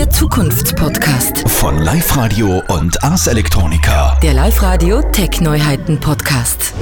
Der 0.00 0.08
Zukunftspodcast. 0.08 1.46
Von 1.46 1.76
Live 1.76 2.16
Radio 2.16 2.62
und 2.68 3.04
Ars 3.04 3.26
Electronica. 3.26 4.18
Der 4.22 4.32
Live 4.32 4.62
Radio 4.62 5.02
Tech 5.02 5.42
Neuheiten 5.42 6.00
Podcast. 6.00 6.72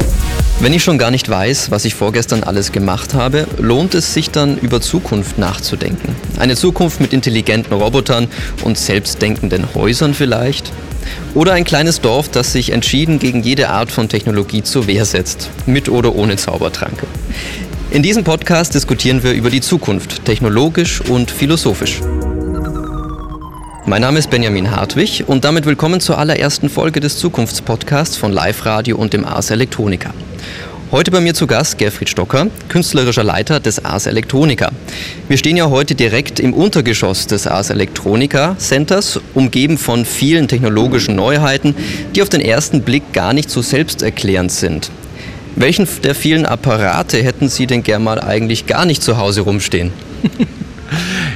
Wenn 0.61 0.73
ich 0.73 0.85
schon 0.85 0.99
gar 0.99 1.11
nicht 1.11 1.29
weiß, 1.29 1.73
was 1.73 1.85
ich 1.85 1.97
vorgestern 1.97 2.45
alles 2.45 2.71
gemacht 2.71 3.15
habe, 3.15 3.49
lohnt 3.59 3.97
es 3.97 4.15
sich 4.15 4.31
dann 4.31 4.57
über 4.57 4.81
Zukunft 4.81 5.37
nachzudenken. 5.37 6.15
Eine 6.39 6.55
Zukunft 6.55 7.01
mit 7.01 7.13
intelligenten 7.13 7.73
Robotern 7.73 8.29
und 8.63 8.79
selbstdenkenden 8.79 9.75
Häusern 9.75 10.15
vielleicht? 10.15 10.71
Oder 11.35 11.55
ein 11.55 11.65
kleines 11.65 12.01
Dorf, 12.01 12.29
das 12.29 12.53
sich 12.53 12.71
entschieden 12.71 13.19
gegen 13.19 13.43
jede 13.43 13.71
Art 13.71 13.91
von 13.91 14.09
Technologie 14.09 14.63
zur 14.63 14.87
Wehr 14.87 15.05
setzt, 15.05 15.51
mit 15.67 15.89
oder 15.89 16.15
ohne 16.15 16.37
Zaubertranke. 16.37 17.09
In 17.91 18.05
diesem 18.05 18.23
Podcast 18.23 18.77
diskutieren 18.77 19.25
wir 19.25 19.33
über 19.33 19.51
die 19.51 19.61
Zukunft, 19.61 20.25
technologisch 20.25 21.01
und 21.01 21.33
philosophisch. 21.33 22.01
Mein 23.89 24.03
Name 24.03 24.19
ist 24.19 24.29
Benjamin 24.29 24.71
Hartwig 24.71 25.25
und 25.29 25.47
damit 25.47 25.65
willkommen 25.65 25.99
zur 25.99 26.19
allerersten 26.19 26.69
Folge 26.69 27.01
des 27.01 27.17
Zukunftspodcasts 27.17 28.19
von 28.19 28.35
Live 28.35 28.67
Radio 28.67 28.99
und 28.99 29.15
dem 29.15 29.25
Ars 29.25 29.51
Electronica. 29.51 30.13
Heute 30.93 31.11
bei 31.11 31.23
mir 31.23 31.33
zu 31.33 31.47
Gast 31.47 31.79
Gerfried 31.79 32.11
Stocker, 32.11 32.49
künstlerischer 32.69 33.25
Leiter 33.25 33.61
des 33.61 33.83
Ars 33.87 34.05
Electronica. 34.05 34.73
Wir 35.27 35.39
stehen 35.39 35.57
ja 35.57 35.71
heute 35.71 35.95
direkt 35.95 36.39
im 36.39 36.53
Untergeschoss 36.53 37.29
des 37.29 37.47
Ars 37.47 37.71
Electronica 37.71 38.57
Centers, 38.59 39.19
umgeben 39.33 39.79
von 39.79 40.05
vielen 40.05 40.49
technologischen 40.49 41.17
Neuheiten, 41.17 41.75
die 42.15 42.21
auf 42.21 42.29
den 42.29 42.43
ersten 42.43 42.83
Blick 42.83 43.15
gar 43.15 43.33
nicht 43.33 43.49
so 43.49 43.63
selbsterklärend 43.63 44.53
sind. 44.53 44.91
Welchen 45.57 45.89
der 46.03 46.15
vielen 46.15 46.45
Apparate 46.45 47.23
hätten 47.23 47.49
Sie 47.49 47.67
denn 47.67 47.83
gern 47.83 48.05
mal 48.05 48.21
eigentlich 48.21 48.67
gar 48.67 48.85
nicht 48.85 49.03
zu 49.03 49.17
Hause 49.17 49.41
rumstehen? 49.41 49.93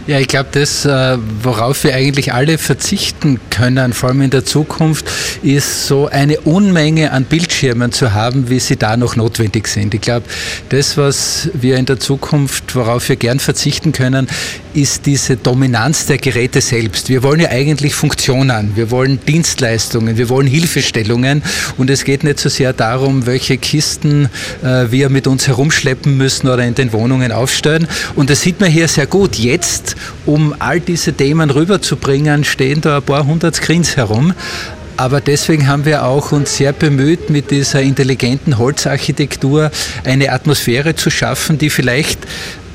Ja, 0.06 0.18
ich 0.18 0.28
glaube, 0.28 0.48
das, 0.52 0.84
äh, 0.84 1.16
worauf 1.42 1.84
wir 1.84 1.94
eigentlich 1.94 2.32
alle 2.32 2.58
verzichten 2.58 3.38
können, 3.50 3.92
vor 3.92 4.08
allem 4.08 4.22
in 4.22 4.30
der 4.30 4.44
Zukunft, 4.44 5.06
ist 5.42 5.86
so 5.86 6.08
eine 6.08 6.40
Unmenge 6.40 7.12
an 7.12 7.24
Bildschirmen 7.24 7.92
zu 7.92 8.12
haben, 8.12 8.50
wie 8.50 8.58
sie 8.58 8.76
da 8.76 8.96
noch 8.96 9.14
notwendig 9.14 9.68
sind. 9.68 9.94
Ich 9.94 10.00
glaube, 10.00 10.26
das, 10.70 10.96
was 10.96 11.50
wir 11.54 11.76
in 11.76 11.86
der 11.86 12.00
Zukunft, 12.00 12.74
worauf 12.74 13.08
wir 13.08 13.16
gern 13.16 13.38
verzichten 13.38 13.92
können, 13.92 14.26
ist 14.74 15.06
diese 15.06 15.36
Dominanz 15.36 16.06
der 16.06 16.18
Geräte 16.18 16.60
selbst. 16.60 17.08
Wir 17.08 17.22
wollen 17.22 17.40
ja 17.40 17.50
eigentlich 17.50 17.94
Funktionen, 17.94 18.72
wir 18.74 18.90
wollen 18.90 19.20
Dienstleistungen, 19.26 20.16
wir 20.16 20.28
wollen 20.28 20.46
Hilfestellungen 20.46 21.42
und 21.76 21.90
es 21.90 22.04
geht 22.04 22.24
nicht 22.24 22.40
so 22.40 22.48
sehr 22.48 22.72
darum, 22.72 23.26
welche 23.26 23.58
Kisten 23.58 24.28
äh, 24.62 24.90
wir 24.90 25.10
mit 25.10 25.26
uns 25.26 25.46
herumschleppen 25.46 26.16
müssen 26.16 26.48
oder 26.48 26.64
in 26.64 26.74
den 26.74 26.92
Wohnungen 26.92 27.32
aufstellen. 27.32 27.86
Und 28.16 28.30
das 28.30 28.40
sieht 28.40 28.60
man 28.60 28.70
hier 28.70 28.88
sehr 28.88 29.06
gut. 29.06 29.36
Jetzt, 29.42 29.96
um 30.24 30.54
all 30.60 30.78
diese 30.78 31.12
Themen 31.12 31.50
rüberzubringen, 31.50 32.44
stehen 32.44 32.80
da 32.80 32.98
ein 32.98 33.02
paar 33.02 33.26
hundert 33.26 33.56
Screens 33.56 33.96
herum. 33.96 34.34
Aber 34.96 35.20
deswegen 35.20 35.66
haben 35.66 35.84
wir 35.84 36.04
auch 36.04 36.30
uns 36.30 36.56
sehr 36.56 36.72
bemüht, 36.72 37.28
mit 37.28 37.50
dieser 37.50 37.82
intelligenten 37.82 38.58
Holzarchitektur 38.58 39.72
eine 40.04 40.30
Atmosphäre 40.30 40.94
zu 40.94 41.10
schaffen, 41.10 41.58
die 41.58 41.70
vielleicht 41.70 42.20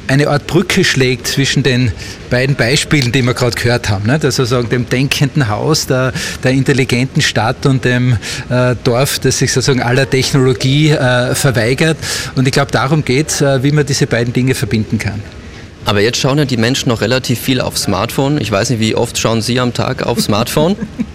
eine 0.08 0.28
Art 0.28 0.46
Brücke 0.48 0.84
schlägt 0.84 1.28
zwischen 1.28 1.64
den 1.64 1.92
beiden 2.30 2.56
Beispielen, 2.56 3.12
die 3.12 3.22
wir 3.22 3.34
gerade 3.34 3.56
gehört 3.56 3.90
haben. 3.90 4.12
Nicht? 4.12 4.26
Also 4.26 4.44
sagen, 4.44 4.70
dem 4.70 4.90
denkenden 4.90 5.48
Haus, 5.48 5.88
der, 5.88 6.12
der 6.44 6.52
intelligenten 6.52 7.22
Stadt 7.22 7.66
und 7.66 7.86
dem 7.86 8.18
äh, 8.50 8.76
Dorf, 8.84 9.20
das 9.20 9.38
sich 9.38 9.54
sozusagen 9.54 9.82
aller 9.82 10.10
Technologie 10.10 10.92
äh, 10.92 11.34
verweigert. 11.34 11.98
Und 12.36 12.46
ich 12.46 12.54
glaube, 12.54 12.72
darum 12.72 13.06
geht 13.06 13.30
es, 13.30 13.42
äh, 13.42 13.64
wie 13.64 13.72
man 13.72 13.86
diese 13.86 14.08
beiden 14.08 14.34
Dinge 14.34 14.54
verbinden 14.54 14.98
kann. 14.98 15.22
Aber 15.88 16.02
jetzt 16.02 16.20
schauen 16.20 16.38
ja 16.38 16.44
die 16.44 16.58
Menschen 16.58 16.90
noch 16.90 17.00
relativ 17.00 17.40
viel 17.40 17.62
auf 17.62 17.78
Smartphone. 17.78 18.42
Ich 18.42 18.52
weiß 18.52 18.72
nicht, 18.72 18.82
wie 18.82 18.94
oft 18.94 19.18
schauen 19.18 19.42
Sie 19.42 19.58
am 19.58 19.74
Tag 19.74 20.06
auf 20.06 20.20
Smartphone? 20.20 20.76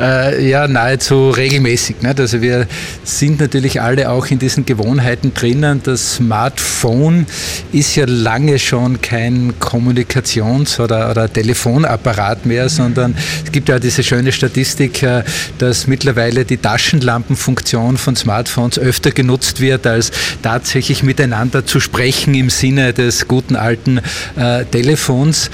äh, 0.00 0.48
ja, 0.48 0.68
nahezu 0.68 1.30
regelmäßig. 1.30 2.02
Nicht? 2.02 2.20
Also 2.20 2.40
wir 2.40 2.66
sind 3.04 3.40
natürlich 3.40 3.80
alle 3.80 4.10
auch 4.10 4.26
in 4.26 4.38
diesen 4.38 4.66
Gewohnheiten 4.66 5.34
drinnen. 5.34 5.80
Das 5.82 6.16
Smartphone 6.16 7.26
ist 7.72 7.96
ja 7.96 8.04
lange 8.06 8.58
schon 8.58 9.00
kein 9.00 9.54
Kommunikations- 9.58 10.80
oder, 10.80 11.10
oder 11.10 11.32
Telefonapparat 11.32 12.46
mehr, 12.46 12.68
sondern 12.68 13.14
es 13.44 13.52
gibt 13.52 13.68
ja 13.68 13.78
diese 13.78 14.02
schöne 14.02 14.32
Statistik, 14.32 15.02
äh, 15.02 15.22
dass 15.58 15.86
mittlerweile 15.86 16.44
die 16.44 16.56
Taschenlampenfunktion 16.56 17.96
von 17.96 18.16
Smartphones 18.16 18.78
öfter 18.78 19.10
genutzt 19.10 19.60
wird, 19.60 19.86
als 19.86 20.10
tatsächlich 20.42 21.02
miteinander 21.02 21.66
zu 21.66 21.80
sprechen 21.80 22.34
im 22.34 22.50
Sinne 22.50 22.92
des 22.92 23.28
guten 23.28 23.56
alten 23.56 24.00
äh, 24.36 24.64
Telefons. 24.64 25.50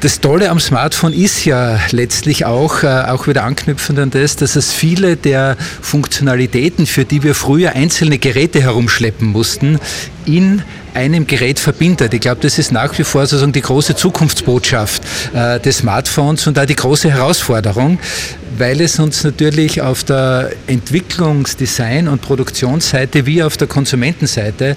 Das 0.00 0.20
Tolle 0.20 0.50
am 0.50 0.60
Smartphone 0.60 1.12
ist 1.12 1.44
ja 1.44 1.80
letztlich 1.90 2.44
auch, 2.44 2.84
äh, 2.84 2.86
auch 2.86 3.26
wieder 3.26 3.42
anknüpfend 3.42 3.98
an 3.98 4.10
das, 4.10 4.36
dass 4.36 4.54
es 4.54 4.72
viele 4.72 5.16
der 5.16 5.56
Funktionalitäten, 5.82 6.86
für 6.86 7.04
die 7.04 7.24
wir 7.24 7.34
früher 7.34 7.72
einzelne 7.72 8.18
Geräte 8.18 8.60
herumschleppen 8.62 9.26
mussten, 9.26 9.80
in 10.24 10.62
einem 10.98 11.28
Gerät 11.28 11.60
verbindet. 11.60 12.12
Ich 12.12 12.20
glaube, 12.20 12.40
das 12.40 12.58
ist 12.58 12.72
nach 12.72 12.98
wie 12.98 13.04
vor 13.04 13.22
sozusagen 13.22 13.52
die 13.52 13.60
große 13.60 13.94
Zukunftsbotschaft 13.94 15.02
äh, 15.32 15.60
des 15.60 15.78
Smartphones 15.78 16.46
und 16.48 16.56
da 16.56 16.66
die 16.66 16.74
große 16.74 17.10
Herausforderung, 17.10 18.00
weil 18.58 18.80
es 18.80 18.98
uns 18.98 19.22
natürlich 19.22 19.80
auf 19.80 20.02
der 20.02 20.50
Entwicklungs-, 20.66 21.56
Design- 21.56 22.08
und 22.08 22.20
Produktionsseite 22.20 23.26
wie 23.26 23.44
auf 23.44 23.56
der 23.56 23.68
Konsumentenseite 23.68 24.76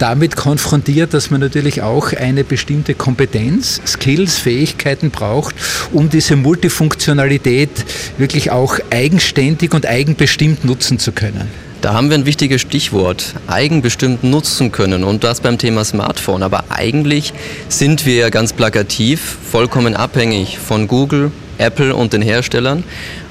damit 0.00 0.34
konfrontiert, 0.34 1.14
dass 1.14 1.30
man 1.30 1.40
natürlich 1.40 1.82
auch 1.82 2.12
eine 2.14 2.42
bestimmte 2.42 2.94
Kompetenz, 2.94 3.80
Skills, 3.86 4.38
Fähigkeiten 4.38 5.10
braucht, 5.10 5.54
um 5.92 6.10
diese 6.10 6.34
Multifunktionalität 6.34 7.70
wirklich 8.18 8.50
auch 8.50 8.78
eigenständig 8.90 9.72
und 9.72 9.86
eigenbestimmt 9.86 10.64
nutzen 10.64 10.98
zu 10.98 11.12
können. 11.12 11.69
Da 11.80 11.94
haben 11.94 12.10
wir 12.10 12.18
ein 12.18 12.26
wichtiges 12.26 12.60
Stichwort, 12.60 13.34
eigenbestimmt 13.46 14.22
nutzen 14.22 14.70
können 14.70 15.02
und 15.02 15.24
das 15.24 15.40
beim 15.40 15.56
Thema 15.56 15.82
Smartphone. 15.82 16.42
Aber 16.42 16.64
eigentlich 16.68 17.32
sind 17.70 18.04
wir 18.04 18.16
ja 18.16 18.28
ganz 18.28 18.52
plakativ 18.52 19.38
vollkommen 19.50 19.94
abhängig 19.96 20.58
von 20.58 20.88
Google, 20.88 21.32
Apple 21.56 21.96
und 21.96 22.12
den 22.12 22.20
Herstellern. 22.20 22.84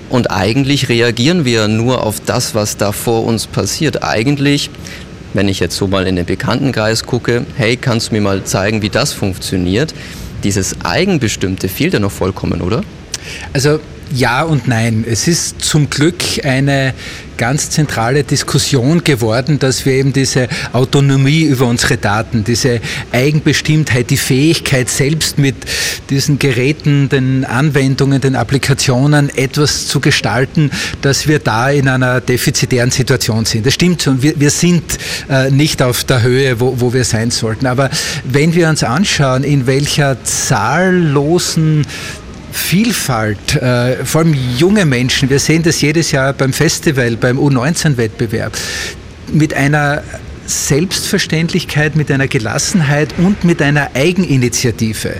Und 0.09 0.32
eigentlich 0.32 0.90
reagieren 0.90 1.46
wir 1.46 1.68
nur 1.68 2.04
auf 2.04 2.22
das, 2.26 2.56
was 2.56 2.76
da 2.76 2.92
vor 2.92 3.24
uns 3.24 3.46
passiert. 3.46 4.04
Eigentlich, 4.04 4.72
wenn 5.36 5.48
ich 5.48 5.59
jetzt 5.59 5.78
so 5.78 5.86
mal 5.86 6.08
in 6.08 6.16
den 6.16 6.26
Bekanntenkreis 6.26 7.06
gucke, 7.06 7.46
hey, 7.56 7.78
kannst 7.78 8.09
du 8.09 8.16
mir 8.16 8.22
mal 8.22 8.46
zeigen, 8.46 8.82
wie 8.82 8.90
das 8.90 9.14
funktioniert? 9.14 9.94
Dieses 10.44 10.76
Eigenbestimmte 10.84 11.70
fehlt 11.70 11.94
ja 11.94 12.00
noch 12.00 12.12
vollkommen, 12.12 12.62
oder? 12.62 12.82
Also 13.54 13.80
ja 14.14 14.44
und 14.44 14.68
nein. 14.68 15.06
Es 15.08 15.28
ist 15.28 15.62
zum 15.62 15.90
Glück 15.90 16.24
eine 16.44 16.94
ganz 17.40 17.70
zentrale 17.70 18.25
Diskussion 18.25 19.02
geworden, 19.03 19.59
dass 19.59 19.86
wir 19.86 19.94
eben 19.94 20.12
diese 20.12 20.50
Autonomie 20.74 21.44
über 21.44 21.68
unsere 21.68 21.97
Daten, 21.97 22.44
diese 22.44 22.81
Eigenbestimmtheit, 23.14 24.09
die 24.09 24.18
Fähigkeit 24.18 24.90
selbst 24.90 25.38
mit 25.38 25.56
diesen 26.09 26.38
Geräten, 26.38 27.08
den 27.08 27.46
Anwendungen, 27.46 28.20
den 28.20 28.36
Applikationen 28.36 29.30
etwas 29.36 29.88
zu 29.88 30.02
gestalten, 30.02 30.70
dass 31.02 31.30
wir 31.30 31.40
da 31.40 31.70
in 31.70 31.88
einer 31.88 32.20
defizitären 32.20 32.91
Situation 32.91 33.46
sind. 33.46 33.66
Das 33.66 33.74
stimmt 33.74 34.02
schon. 34.02 34.22
Wir, 34.22 34.38
wir 34.38 34.52
sind 34.52 34.84
äh, 35.30 35.50
nicht 35.50 35.81
auf 35.81 36.03
der 36.03 36.22
Höhe, 36.22 36.59
wo, 36.59 36.81
wo 36.81 36.94
wir 36.94 37.06
sein 37.06 37.31
sollten. 37.31 37.68
Aber 37.68 37.90
wenn 38.26 38.53
wir 38.53 38.68
uns 38.68 38.84
anschauen, 38.84 39.46
in 39.46 39.66
welcher 39.66 40.22
zahllosen 40.26 41.86
Vielfalt, 42.52 43.56
äh, 43.56 44.04
vor 44.06 44.22
allem 44.22 44.36
junge 44.58 44.86
Menschen, 44.86 45.30
wir 45.30 45.40
sehen 45.40 45.64
das 45.64 45.82
jedes 45.82 46.12
Jahr 46.12 46.34
beim 46.34 46.54
Festival, 46.54 47.16
beim 47.16 47.38
U19-Wettbewerb, 47.38 48.58
mit 49.32 49.54
einer 49.54 50.04
Selbstverständlichkeit, 50.50 51.96
mit 51.96 52.12
einer 52.12 52.28
Gelassenheit 52.28 53.14
und 53.20 53.44
mit 53.44 53.62
einer 53.62 53.92
Eigeninitiative. 53.94 55.14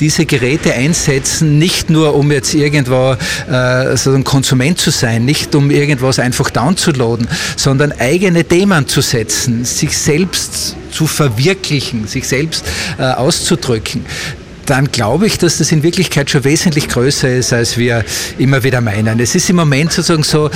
Diese 0.00 0.26
Geräte 0.26 0.74
einsetzen, 0.74 1.58
nicht 1.58 1.88
nur 1.88 2.14
um 2.14 2.32
jetzt 2.32 2.52
irgendwo 2.52 3.16
äh, 3.50 3.96
so 3.96 4.12
ein 4.12 4.24
Konsument 4.24 4.78
zu 4.78 4.90
sein, 4.90 5.24
nicht 5.24 5.54
um 5.54 5.70
irgendwas 5.70 6.18
einfach 6.18 6.50
downzuladen, 6.50 7.28
sondern 7.56 7.92
eigene 7.92 8.44
Themen 8.44 8.88
zu 8.88 9.00
setzen, 9.00 9.64
sich 9.64 9.96
selbst 9.96 10.76
zu 10.90 11.06
verwirklichen, 11.06 12.08
sich 12.08 12.26
selbst 12.26 12.64
äh, 12.98 13.04
auszudrücken 13.04 14.04
dann 14.66 14.90
glaube 14.92 15.26
ich, 15.26 15.38
dass 15.38 15.58
das 15.58 15.72
in 15.72 15.82
Wirklichkeit 15.82 16.30
schon 16.30 16.44
wesentlich 16.44 16.88
größer 16.88 17.28
ist, 17.28 17.52
als 17.52 17.76
wir 17.76 18.04
immer 18.38 18.62
wieder 18.62 18.80
meinen. 18.80 19.20
Es 19.20 19.34
ist 19.34 19.48
im 19.50 19.56
Moment 19.56 19.92
sozusagen 19.92 20.22
so 20.22 20.46
äh, 20.46 20.50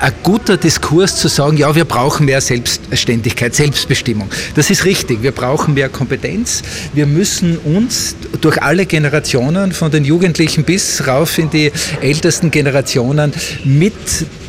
ein 0.00 0.12
guter 0.22 0.56
Diskurs 0.56 1.16
zu 1.16 1.28
sagen, 1.28 1.56
ja, 1.56 1.74
wir 1.74 1.84
brauchen 1.84 2.26
mehr 2.26 2.40
Selbstständigkeit, 2.40 3.54
Selbstbestimmung. 3.54 4.28
Das 4.54 4.70
ist 4.70 4.84
richtig. 4.84 5.22
Wir 5.22 5.32
brauchen 5.32 5.74
mehr 5.74 5.88
Kompetenz. 5.88 6.62
Wir 6.92 7.06
müssen 7.06 7.58
uns 7.58 8.14
durch 8.40 8.62
alle 8.62 8.86
Generationen, 8.86 9.72
von 9.72 9.90
den 9.90 10.04
Jugendlichen 10.04 10.64
bis 10.64 11.06
rauf 11.06 11.38
in 11.38 11.50
die 11.50 11.72
ältesten 12.00 12.50
Generationen, 12.50 13.32
mit 13.64 13.94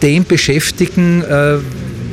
dem 0.01 0.25
beschäftigen, 0.25 1.24
äh, 1.24 1.57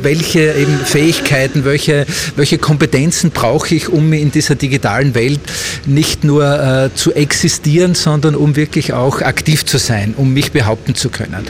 welche 0.05 0.53
eben 0.53 0.79
Fähigkeiten, 0.79 1.65
welche, 1.65 2.07
welche 2.37 2.59
Kompetenzen 2.59 3.31
brauche 3.31 3.75
ich, 3.75 3.89
um 3.89 4.13
in 4.13 4.31
dieser 4.31 4.55
digitalen 4.55 5.15
Welt 5.15 5.41
nicht 5.87 6.25
nur 6.25 6.45
äh, 6.45 6.95
zu 6.95 7.13
existieren, 7.13 7.95
sondern 7.95 8.35
um 8.35 8.57
wirklich 8.57 8.93
auch 8.93 9.21
aktiv 9.21 9.65
zu 9.65 9.79
sein, 9.79 10.15
um 10.17 10.33
mich 10.33 10.53
behaupten 10.53 10.95
zu 10.95 11.09
können. 11.09 11.47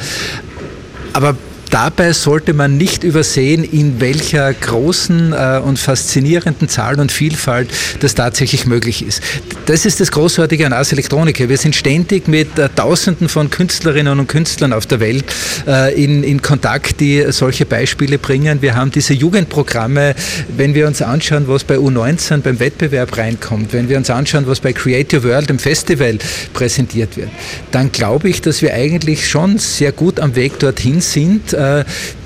Aber 1.12 1.36
Dabei 1.70 2.12
sollte 2.12 2.52
man 2.52 2.76
nicht 2.76 3.04
übersehen, 3.04 3.64
in 3.64 4.00
welcher 4.00 4.52
großen 4.52 5.32
äh, 5.32 5.60
und 5.64 5.78
faszinierenden 5.78 6.68
Zahl 6.68 7.00
und 7.00 7.10
Vielfalt 7.10 7.68
das 8.00 8.14
tatsächlich 8.14 8.66
möglich 8.66 9.04
ist. 9.04 9.22
Das 9.66 9.86
ist 9.86 10.00
das 10.00 10.10
Großartige 10.10 10.66
an 10.66 10.72
Ars 10.72 10.92
Electronica. 10.92 11.48
Wir 11.48 11.56
sind 11.56 11.74
ständig 11.74 12.28
mit 12.28 12.58
äh, 12.58 12.68
Tausenden 12.68 13.28
von 13.28 13.50
Künstlerinnen 13.50 14.18
und 14.18 14.28
Künstlern 14.28 14.72
auf 14.72 14.86
der 14.86 15.00
Welt 15.00 15.24
äh, 15.66 16.02
in, 16.02 16.22
in 16.22 16.42
Kontakt, 16.42 17.00
die 17.00 17.24
solche 17.30 17.66
Beispiele 17.66 18.18
bringen. 18.18 18.62
Wir 18.62 18.76
haben 18.76 18.90
diese 18.90 19.14
Jugendprogramme, 19.14 20.14
wenn 20.56 20.74
wir 20.74 20.86
uns 20.86 21.02
anschauen, 21.02 21.48
was 21.48 21.64
bei 21.64 21.76
U19 21.76 22.38
beim 22.38 22.60
Wettbewerb 22.60 23.16
reinkommt, 23.16 23.72
wenn 23.72 23.88
wir 23.88 23.96
uns 23.96 24.10
anschauen, 24.10 24.46
was 24.46 24.60
bei 24.60 24.72
Creative 24.72 25.24
World 25.24 25.50
im 25.50 25.58
Festival 25.58 26.18
präsentiert 26.52 27.16
wird, 27.16 27.30
dann 27.72 27.90
glaube 27.90 28.28
ich, 28.28 28.42
dass 28.42 28.62
wir 28.62 28.74
eigentlich 28.74 29.28
schon 29.28 29.58
sehr 29.58 29.92
gut 29.92 30.20
am 30.20 30.36
Weg 30.36 30.58
dorthin 30.58 31.00
sind, 31.00 31.54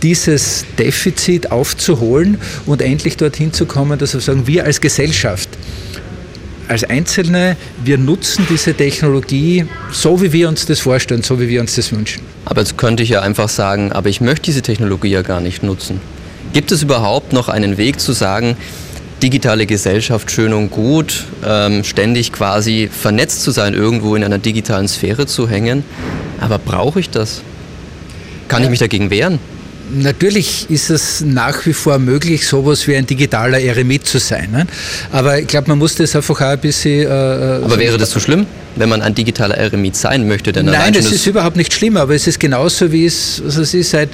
dieses 0.02 0.64
Defizit 0.78 1.50
aufzuholen 1.50 2.38
und 2.66 2.82
endlich 2.82 3.16
dorthin 3.16 3.52
zu 3.52 3.66
kommen, 3.66 3.98
dass 3.98 4.14
wir 4.14 4.20
sagen, 4.20 4.46
wir 4.46 4.64
als 4.64 4.80
Gesellschaft, 4.80 5.48
als 6.68 6.84
Einzelne, 6.84 7.56
wir 7.82 7.98
nutzen 7.98 8.46
diese 8.48 8.74
Technologie 8.74 9.64
so, 9.90 10.20
wie 10.22 10.32
wir 10.32 10.48
uns 10.48 10.66
das 10.66 10.80
vorstellen, 10.80 11.22
so, 11.22 11.40
wie 11.40 11.48
wir 11.48 11.60
uns 11.60 11.74
das 11.76 11.92
wünschen. 11.92 12.22
Aber 12.44 12.60
jetzt 12.60 12.76
könnte 12.76 13.02
ich 13.02 13.08
ja 13.08 13.22
einfach 13.22 13.48
sagen, 13.48 13.92
aber 13.92 14.08
ich 14.08 14.20
möchte 14.20 14.42
diese 14.42 14.62
Technologie 14.62 15.08
ja 15.08 15.22
gar 15.22 15.40
nicht 15.40 15.62
nutzen. 15.62 16.00
Gibt 16.52 16.72
es 16.72 16.82
überhaupt 16.82 17.32
noch 17.32 17.48
einen 17.48 17.76
Weg 17.76 18.00
zu 18.00 18.12
sagen, 18.12 18.56
digitale 19.22 19.66
Gesellschaft 19.66 20.30
schön 20.30 20.52
und 20.52 20.70
gut, 20.70 21.24
ähm, 21.46 21.84
ständig 21.84 22.32
quasi 22.32 22.88
vernetzt 22.90 23.42
zu 23.42 23.50
sein, 23.50 23.74
irgendwo 23.74 24.14
in 24.14 24.24
einer 24.24 24.38
digitalen 24.38 24.88
Sphäre 24.88 25.26
zu 25.26 25.48
hängen? 25.48 25.84
Aber 26.40 26.58
brauche 26.58 27.00
ich 27.00 27.10
das? 27.10 27.42
Kann 28.48 28.64
ich 28.64 28.70
mich 28.70 28.80
dagegen 28.80 29.10
wehren? 29.10 29.38
Natürlich 29.90 30.68
ist 30.68 30.90
es 30.90 31.22
nach 31.22 31.64
wie 31.64 31.72
vor 31.72 31.98
möglich, 31.98 32.46
sowas 32.46 32.86
wie 32.86 32.96
ein 32.96 33.06
digitaler 33.06 33.58
Eremit 33.58 34.06
zu 34.06 34.18
sein. 34.18 34.50
Ne? 34.50 34.66
Aber 35.12 35.38
ich 35.38 35.46
glaube, 35.46 35.68
man 35.68 35.78
muss 35.78 35.94
das 35.94 36.14
einfach 36.14 36.40
auch 36.42 36.46
ein 36.46 36.58
bisschen. 36.58 37.06
Äh, 37.06 37.58
äh 37.58 37.64
aber 37.64 37.78
wäre 37.78 37.96
das 37.96 38.10
so 38.10 38.20
schlimm? 38.20 38.46
Wenn 38.78 38.88
man 38.88 39.02
ein 39.02 39.14
digitaler 39.14 39.56
Eremit 39.56 39.96
sein 39.96 40.26
möchte. 40.28 40.52
Denn 40.52 40.66
Nein, 40.66 40.94
es 40.94 41.10
ist 41.10 41.26
überhaupt 41.26 41.56
nicht 41.56 41.72
schlimm, 41.72 41.96
aber 41.96 42.14
es 42.14 42.26
ist 42.26 42.40
genauso, 42.40 42.92
wie 42.92 43.06
es, 43.06 43.42
also 43.44 43.62
es 43.62 43.74
ist 43.74 43.90
seit 43.90 44.10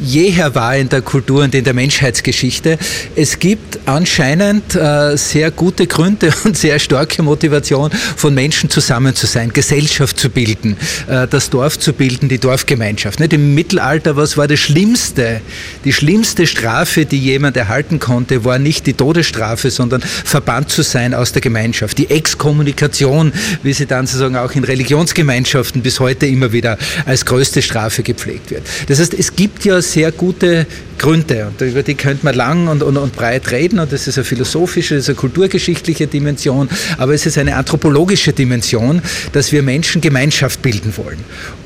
jeher 0.00 0.54
war 0.54 0.76
in 0.76 0.88
der 0.88 1.02
Kultur 1.02 1.44
und 1.44 1.54
in 1.54 1.64
der 1.64 1.74
Menschheitsgeschichte. 1.74 2.78
Es 3.16 3.38
gibt 3.38 3.78
anscheinend 3.86 4.74
äh, 4.74 5.16
sehr 5.16 5.50
gute 5.50 5.86
Gründe 5.86 6.32
und 6.44 6.56
sehr 6.56 6.78
starke 6.78 7.22
Motivation 7.22 7.90
von 8.16 8.34
Menschen 8.34 8.70
zusammen 8.70 9.14
zu 9.14 9.26
sein, 9.26 9.52
Gesellschaft 9.52 10.18
zu 10.18 10.30
bilden, 10.30 10.76
äh, 11.08 11.26
das 11.28 11.50
Dorf 11.50 11.78
zu 11.78 11.92
bilden, 11.92 12.28
die 12.28 12.38
Dorfgemeinschaft. 12.38 13.20
Nicht? 13.20 13.32
Im 13.32 13.54
Mittelalter, 13.54 14.16
was 14.16 14.36
war 14.36 14.48
das 14.48 14.60
Schlimmste? 14.60 15.40
Die 15.84 15.92
schlimmste 15.92 16.46
Strafe, 16.46 17.04
die 17.04 17.18
jemand 17.18 17.56
erhalten 17.56 17.98
konnte, 17.98 18.44
war 18.44 18.58
nicht 18.58 18.86
die 18.86 18.94
Todesstrafe, 18.94 19.70
sondern 19.70 20.00
verbannt 20.02 20.70
zu 20.70 20.82
sein 20.82 21.14
aus 21.14 21.32
der 21.32 21.42
Gemeinschaft. 21.42 21.98
Die 21.98 22.10
Exkommunikation, 22.10 23.32
wie 23.62 23.72
sie 23.72 23.86
dann 23.86 24.03
sozusagen 24.06 24.36
auch 24.36 24.52
in 24.52 24.64
Religionsgemeinschaften 24.64 25.82
bis 25.82 26.00
heute 26.00 26.26
immer 26.26 26.52
wieder 26.52 26.78
als 27.06 27.24
größte 27.24 27.62
Strafe 27.62 28.02
gepflegt 28.02 28.50
wird. 28.50 28.62
Das 28.88 28.98
heißt, 28.98 29.14
es 29.14 29.36
gibt 29.36 29.64
ja 29.64 29.80
sehr 29.82 30.12
gute 30.12 30.66
Gründe 30.98 31.46
und 31.46 31.60
über 31.66 31.82
die 31.82 31.94
könnte 31.94 32.24
man 32.24 32.34
lang 32.34 32.68
und, 32.68 32.82
und, 32.82 32.96
und 32.96 33.14
breit 33.14 33.50
reden 33.50 33.78
und 33.78 33.92
das 33.92 34.06
ist 34.06 34.18
eine 34.18 34.24
philosophische, 34.24 34.94
das 34.94 35.04
ist 35.04 35.08
eine 35.10 35.16
kulturgeschichtliche 35.16 36.06
Dimension, 36.06 36.68
aber 36.98 37.14
es 37.14 37.26
ist 37.26 37.38
eine 37.38 37.56
anthropologische 37.56 38.32
Dimension, 38.32 39.02
dass 39.32 39.52
wir 39.52 39.62
Menschen 39.62 40.00
Gemeinschaft 40.00 40.62
bilden 40.62 40.96
wollen. 40.96 41.18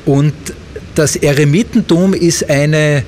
Und 0.04 0.34
das 0.94 1.16
Eremitentum 1.16 2.14
ist 2.14 2.48
eine 2.48 3.04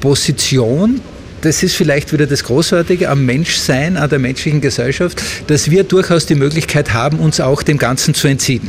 Position, 0.00 1.00
das 1.40 1.62
ist 1.62 1.74
vielleicht 1.74 2.12
wieder 2.12 2.26
das 2.26 2.44
Großartige 2.44 3.08
am 3.08 3.24
Menschsein, 3.24 3.96
an 3.96 4.10
der 4.10 4.18
menschlichen 4.18 4.60
Gesellschaft, 4.60 5.22
dass 5.46 5.70
wir 5.70 5.84
durchaus 5.84 6.26
die 6.26 6.34
Möglichkeit 6.34 6.92
haben, 6.92 7.18
uns 7.18 7.40
auch 7.40 7.62
dem 7.62 7.78
Ganzen 7.78 8.14
zu 8.14 8.28
entziehen. 8.28 8.68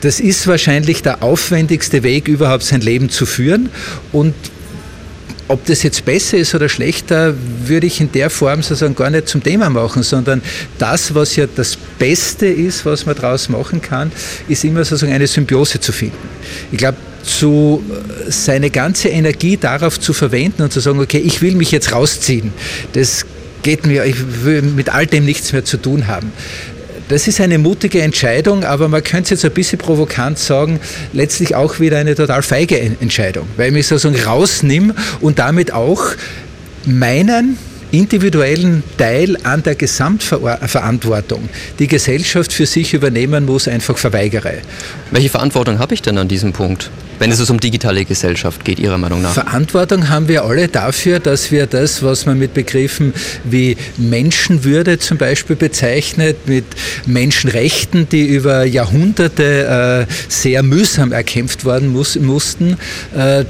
Das 0.00 0.20
ist 0.20 0.46
wahrscheinlich 0.46 1.02
der 1.02 1.22
aufwendigste 1.22 2.02
Weg, 2.02 2.28
überhaupt 2.28 2.64
sein 2.64 2.82
Leben 2.82 3.08
zu 3.08 3.24
führen. 3.24 3.70
Und 4.12 4.34
ob 5.48 5.64
das 5.66 5.82
jetzt 5.82 6.04
besser 6.04 6.36
ist 6.38 6.54
oder 6.54 6.68
schlechter, 6.68 7.34
würde 7.64 7.86
ich 7.86 8.00
in 8.00 8.10
der 8.12 8.30
Form 8.30 8.62
sozusagen 8.62 8.94
gar 8.94 9.10
nicht 9.10 9.28
zum 9.28 9.42
Thema 9.42 9.70
machen, 9.70 10.02
sondern 10.02 10.42
das, 10.78 11.14
was 11.14 11.36
ja 11.36 11.46
das 11.46 11.76
Beste 11.98 12.46
ist, 12.46 12.84
was 12.86 13.06
man 13.06 13.14
daraus 13.14 13.48
machen 13.48 13.80
kann, 13.80 14.10
ist 14.48 14.64
immer 14.64 14.84
sozusagen 14.84 15.12
eine 15.12 15.26
Symbiose 15.26 15.80
zu 15.80 15.92
finden. 15.92 16.16
Ich 16.72 16.78
glaube, 16.78 16.98
zu, 17.24 17.82
äh, 17.88 18.30
seine 18.30 18.70
ganze 18.70 19.08
Energie 19.08 19.56
darauf 19.56 19.98
zu 19.98 20.12
verwenden 20.12 20.62
und 20.62 20.72
zu 20.72 20.80
sagen, 20.80 21.00
okay, 21.00 21.18
ich 21.18 21.42
will 21.42 21.54
mich 21.54 21.70
jetzt 21.70 21.92
rausziehen, 21.92 22.52
das 22.92 23.24
geht 23.62 23.86
mir, 23.86 24.04
ich 24.04 24.44
will 24.44 24.62
mit 24.62 24.90
all 24.90 25.06
dem 25.06 25.24
nichts 25.24 25.52
mehr 25.52 25.64
zu 25.64 25.78
tun 25.78 26.06
haben. 26.06 26.32
Das 27.08 27.28
ist 27.28 27.40
eine 27.40 27.58
mutige 27.58 28.00
Entscheidung, 28.00 28.64
aber 28.64 28.88
man 28.88 29.02
könnte 29.02 29.24
es 29.34 29.42
jetzt 29.42 29.44
ein 29.44 29.54
bisschen 29.54 29.78
provokant 29.78 30.38
sagen, 30.38 30.80
letztlich 31.12 31.54
auch 31.54 31.78
wieder 31.78 31.98
eine 31.98 32.14
total 32.14 32.42
feige 32.42 32.78
Entscheidung, 32.78 33.46
weil 33.56 33.68
ich 33.68 33.72
mich 33.74 33.86
sozusagen 33.86 34.22
rausnehme 34.24 34.94
und 35.20 35.38
damit 35.38 35.72
auch 35.72 36.02
meinen 36.86 37.58
individuellen 37.96 38.82
Teil 38.98 39.36
an 39.44 39.62
der 39.62 39.74
Gesamtverantwortung, 39.74 41.48
die 41.78 41.86
Gesellschaft 41.86 42.52
für 42.52 42.66
sich 42.66 42.94
übernehmen 42.94 43.46
muss, 43.46 43.68
einfach 43.68 43.96
verweigere. 43.96 44.58
Welche 45.10 45.30
Verantwortung 45.30 45.78
habe 45.78 45.94
ich 45.94 46.02
denn 46.02 46.18
an 46.18 46.28
diesem 46.28 46.52
Punkt? 46.52 46.90
Wenn 47.18 47.30
es 47.30 47.48
um 47.48 47.60
digitale 47.60 48.04
Gesellschaft 48.04 48.64
geht, 48.64 48.80
Ihrer 48.80 48.98
Meinung 48.98 49.22
nach? 49.22 49.34
Verantwortung 49.34 50.08
haben 50.08 50.26
wir 50.26 50.44
alle 50.44 50.66
dafür, 50.66 51.20
dass 51.20 51.52
wir 51.52 51.66
das, 51.66 52.02
was 52.02 52.26
man 52.26 52.38
mit 52.38 52.54
Begriffen 52.54 53.14
wie 53.44 53.76
Menschenwürde 53.96 54.98
zum 54.98 55.18
Beispiel 55.18 55.54
bezeichnet, 55.54 56.36
mit 56.46 56.64
Menschenrechten, 57.06 58.08
die 58.08 58.26
über 58.26 58.64
Jahrhunderte 58.64 60.06
äh, 60.08 60.12
sehr 60.28 60.64
mühsam 60.64 61.12
erkämpft 61.12 61.64
worden 61.64 61.92
muss, 61.92 62.16
mussten, 62.16 62.76
äh, 63.16 63.44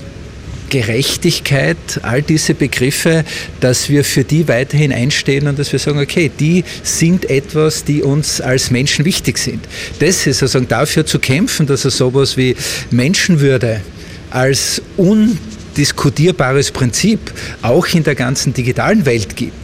Gerechtigkeit, 0.75 1.77
all 2.03 2.21
diese 2.21 2.53
Begriffe, 2.53 3.25
dass 3.61 3.89
wir 3.89 4.03
für 4.03 4.25
die 4.25 4.49
weiterhin 4.49 4.93
einstehen 4.93 5.47
und 5.47 5.57
dass 5.57 5.71
wir 5.71 5.79
sagen, 5.79 6.01
okay, 6.01 6.29
die 6.41 6.65
sind 6.83 7.31
etwas, 7.31 7.85
die 7.85 8.03
uns 8.03 8.41
als 8.41 8.73
Menschen 8.73 9.05
wichtig 9.05 9.39
sind. 9.39 9.65
Das 10.01 10.27
ist 10.27 10.39
sozusagen 10.39 10.67
dafür 10.67 11.07
zu 11.07 11.21
kämpfen, 11.21 11.69
dass 11.69 11.85
es 11.85 11.97
sowas 11.97 12.37
wie 12.37 12.57
Menschenwürde 12.91 13.83
als 14.31 14.83
undiskutierbares 14.97 16.73
Prinzip 16.73 17.21
auch 17.63 17.87
in 17.95 18.03
der 18.03 18.17
ganzen 18.17 18.53
digitalen 18.53 19.07
Welt 19.07 19.37
gibt 19.37 19.55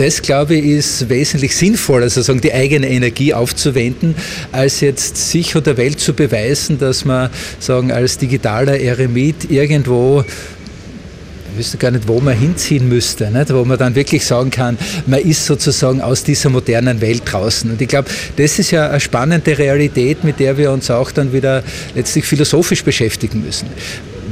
das, 0.00 0.22
glaube 0.22 0.54
ich, 0.54 0.64
ist 0.64 1.08
wesentlich 1.10 1.54
sinnvoller, 1.54 2.08
sozusagen 2.08 2.40
die 2.40 2.54
eigene 2.54 2.88
Energie 2.88 3.34
aufzuwenden, 3.34 4.14
als 4.50 4.80
jetzt 4.80 5.30
sich 5.30 5.54
oder 5.54 5.74
der 5.74 5.76
Welt 5.76 6.00
zu 6.00 6.14
beweisen, 6.14 6.78
dass 6.78 7.04
man 7.04 7.28
sagen, 7.58 7.92
als 7.92 8.16
digitaler 8.16 8.80
Eremit 8.80 9.50
irgendwo 9.50 10.24
ich 11.52 11.58
wüsste 11.58 11.78
gar 11.78 11.90
nicht, 11.90 12.06
wo 12.06 12.20
man 12.20 12.38
hinziehen 12.38 12.88
müsste, 12.88 13.30
nicht? 13.30 13.52
wo 13.52 13.64
man 13.64 13.76
dann 13.76 13.94
wirklich 13.94 14.24
sagen 14.24 14.50
kann, 14.50 14.78
man 15.06 15.20
ist 15.20 15.44
sozusagen 15.44 16.00
aus 16.00 16.22
dieser 16.22 16.48
modernen 16.48 17.00
Welt 17.00 17.22
draußen. 17.26 17.68
Und 17.68 17.82
ich 17.82 17.88
glaube, 17.88 18.08
das 18.36 18.58
ist 18.58 18.70
ja 18.70 18.88
eine 18.88 19.00
spannende 19.00 19.58
Realität, 19.58 20.22
mit 20.22 20.38
der 20.38 20.56
wir 20.56 20.70
uns 20.70 20.90
auch 20.90 21.10
dann 21.10 21.32
wieder 21.32 21.64
letztlich 21.94 22.24
philosophisch 22.24 22.84
beschäftigen 22.84 23.42
müssen 23.44 23.66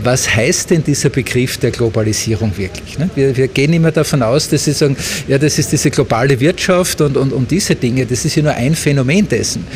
was 0.04 0.34
heißt 0.34 0.70
denn 0.70 0.84
dieser 0.84 1.10
Begriff 1.10 1.58
der 1.58 1.70
Globalisierung 1.70 2.56
wirklich? 2.56 2.98
Ne? 2.98 3.10
Wir, 3.14 3.36
wir, 3.36 3.48
gehen 3.48 3.72
immer 3.72 3.90
davon 3.90 4.22
aus, 4.22 4.48
dass 4.48 4.64
Sie 4.64 4.72
sagen, 4.72 4.96
ja, 5.26 5.38
das 5.38 5.58
ist 5.58 5.72
diese 5.72 5.90
globale 5.90 6.38
Wirtschaft 6.40 7.00
und, 7.00 7.16
und, 7.16 7.32
und 7.32 7.50
diese 7.50 7.74
Dinge, 7.74 8.06
das 8.06 8.24
ist 8.24 8.36
ja 8.36 8.42
nur 8.42 8.54
ein 8.54 8.74
Phänomen 8.74 9.28
dessen. 9.28 9.66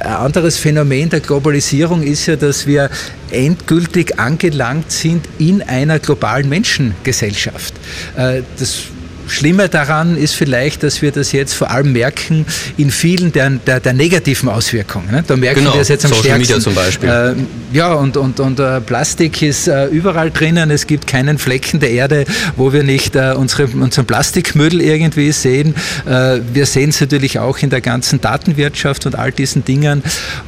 Ein 0.00 0.12
anderes 0.12 0.56
Phänomen 0.58 1.08
der 1.10 1.20
Globalisierung 1.20 2.02
ist 2.02 2.26
ja, 2.26 2.36
dass 2.36 2.66
wir 2.66 2.90
endgültig 3.30 4.18
angelangt 4.18 4.90
sind 4.90 5.26
in 5.38 5.62
einer 5.62 5.98
globalen 5.98 6.48
Menschengesellschaft. 6.48 7.74
Äh, 8.16 8.42
das 8.58 8.84
Schlimme 9.32 9.68
daran 9.68 10.16
ist 10.16 10.34
vielleicht, 10.34 10.82
dass 10.82 11.02
wir 11.02 11.10
das 11.12 11.32
jetzt 11.32 11.54
vor 11.54 11.70
allem 11.70 11.92
merken 11.92 12.46
in 12.76 12.90
vielen 12.90 13.32
der, 13.32 13.50
der, 13.50 13.80
der 13.80 13.92
negativen 13.92 14.48
Auswirkungen. 14.48 15.10
Ne? 15.10 15.24
Da 15.26 15.36
merken 15.36 15.60
genau, 15.60 15.74
wir 15.74 15.80
es 15.80 15.88
jetzt 15.88 16.04
am 16.04 16.10
Social 16.10 16.24
stärksten. 16.24 16.54
Media 16.54 16.60
zum 16.62 16.74
Beispiel. 16.74 17.08
Äh, 17.08 17.76
ja, 17.76 17.94
und, 17.94 18.16
und, 18.16 18.40
und 18.40 18.60
äh, 18.60 18.80
Plastik 18.80 19.42
ist 19.42 19.68
äh, 19.68 19.86
überall 19.86 20.30
drinnen. 20.30 20.70
Es 20.70 20.86
gibt 20.86 21.06
keinen 21.06 21.38
Flecken 21.38 21.80
der 21.80 21.90
Erde, 21.90 22.24
wo 22.56 22.72
wir 22.72 22.82
nicht 22.84 23.16
äh, 23.16 23.34
unsere, 23.36 23.66
unseren 23.66 24.06
Plastikmüll 24.06 24.80
irgendwie 24.80 25.32
sehen. 25.32 25.74
Äh, 26.06 26.40
wir 26.52 26.66
sehen 26.66 26.90
es 26.90 27.00
natürlich 27.00 27.38
auch 27.38 27.58
in 27.58 27.70
der 27.70 27.80
ganzen 27.80 28.20
Datenwirtschaft 28.20 29.06
und 29.06 29.18
all 29.18 29.32
diesen 29.32 29.64
Dingen. 29.64 30.02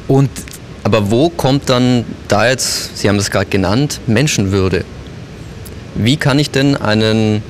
Und 0.07 0.29
aber 0.83 1.09
wo 1.09 1.29
kommt 1.29 1.69
dann 1.69 2.05
da 2.27 2.47
jetzt, 2.47 2.99
Sie 2.99 3.09
haben 3.09 3.15
es 3.15 3.31
gerade 3.31 3.47
genannt, 3.47 4.01
Menschenwürde? 4.05 4.85
Wie 5.95 6.15
kann 6.15 6.37
ich 6.37 6.51
denn 6.51 6.75
einen 6.77 7.41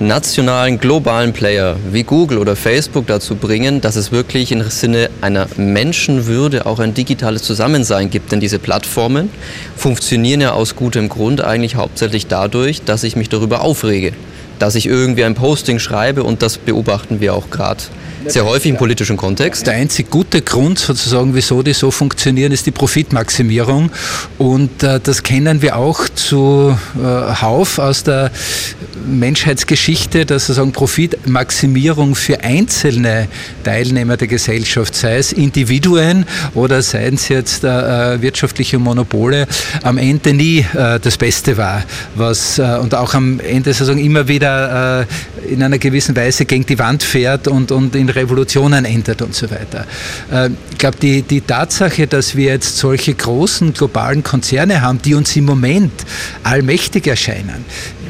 nationalen, 0.00 0.78
globalen 0.80 1.32
Player 1.32 1.76
wie 1.90 2.02
Google 2.02 2.38
oder 2.38 2.56
Facebook 2.56 3.06
dazu 3.06 3.36
bringen, 3.36 3.80
dass 3.80 3.96
es 3.96 4.12
wirklich 4.12 4.50
im 4.52 4.62
Sinne 4.68 5.10
einer 5.20 5.46
Menschenwürde 5.56 6.66
auch 6.66 6.80
ein 6.80 6.94
digitales 6.94 7.42
Zusammensein 7.42 8.10
gibt. 8.10 8.32
Denn 8.32 8.40
diese 8.40 8.58
Plattformen 8.58 9.30
funktionieren 9.76 10.40
ja 10.40 10.52
aus 10.52 10.76
gutem 10.76 11.08
Grund 11.08 11.42
eigentlich 11.42 11.76
hauptsächlich 11.76 12.26
dadurch, 12.26 12.82
dass 12.82 13.04
ich 13.04 13.16
mich 13.16 13.28
darüber 13.28 13.60
aufrege. 13.60 14.12
Dass 14.64 14.76
ich 14.76 14.86
irgendwie 14.86 15.24
ein 15.24 15.34
Posting 15.34 15.78
schreibe 15.78 16.22
und 16.22 16.40
das 16.40 16.56
beobachten 16.56 17.20
wir 17.20 17.34
auch 17.34 17.50
gerade 17.50 17.82
sehr 18.26 18.44
häufig 18.46 18.70
im 18.70 18.76
politischen 18.76 19.16
Kontext. 19.16 19.66
Der 19.66 19.74
einzig 19.74 20.10
gute 20.10 20.40
Grund 20.40 20.78
sozusagen, 20.78 21.34
wieso 21.34 21.62
die 21.62 21.74
so 21.74 21.90
funktionieren, 21.90 22.52
ist 22.52 22.64
die 22.66 22.70
Profitmaximierung. 22.70 23.90
Und 24.38 24.82
äh, 24.82 25.00
das 25.00 25.22
kennen 25.22 25.62
wir 25.62 25.76
auch 25.76 26.08
zu 26.08 26.76
äh, 26.96 27.42
Hauf 27.42 27.78
aus 27.78 28.04
der 28.04 28.30
Menschheitsgeschichte, 29.06 30.24
dass 30.24 30.46
sozusagen 30.46 30.72
Profitmaximierung 30.72 32.14
für 32.14 32.40
einzelne 32.40 33.28
Teilnehmer 33.62 34.16
der 34.16 34.28
Gesellschaft, 34.28 34.94
sei 34.94 35.18
es 35.18 35.32
Individuen 35.32 36.24
oder 36.54 36.80
seien 36.82 37.14
es 37.14 37.28
jetzt 37.28 37.64
äh, 37.64 38.22
wirtschaftliche 38.22 38.78
Monopole, 38.78 39.46
am 39.82 39.98
Ende 39.98 40.32
nie 40.32 40.60
äh, 40.74 40.98
das 41.00 41.18
Beste 41.18 41.56
war. 41.56 41.82
Was, 42.14 42.58
äh, 42.58 42.78
und 42.80 42.94
auch 42.94 43.14
am 43.14 43.40
Ende 43.40 43.72
sozusagen 43.72 44.02
immer 44.02 44.28
wieder 44.28 44.53
äh, 44.54 45.52
in 45.52 45.62
einer 45.62 45.78
gewissen 45.78 46.16
Weise 46.16 46.44
gegen 46.44 46.66
die 46.66 46.78
Wand 46.78 47.02
fährt 47.02 47.48
und, 47.48 47.72
und 47.72 47.94
in 47.94 48.08
Revolutionen 48.08 48.84
ändert 48.84 49.22
und 49.22 49.34
so 49.34 49.50
weiter. 49.50 49.86
Äh, 50.30 50.50
ich 50.70 50.78
glaube, 50.78 50.96
die, 51.00 51.22
die 51.22 51.40
Tatsache, 51.40 52.06
dass 52.06 52.36
wir 52.36 52.52
jetzt 52.52 52.76
solche 52.76 53.14
großen 53.14 53.72
globalen 53.72 54.22
Konzerne 54.22 54.80
haben, 54.80 55.00
die 55.02 55.14
uns 55.14 55.34
im 55.36 55.44
Moment 55.44 55.92
allmächtig 56.42 57.06
erscheinen, 57.06 57.64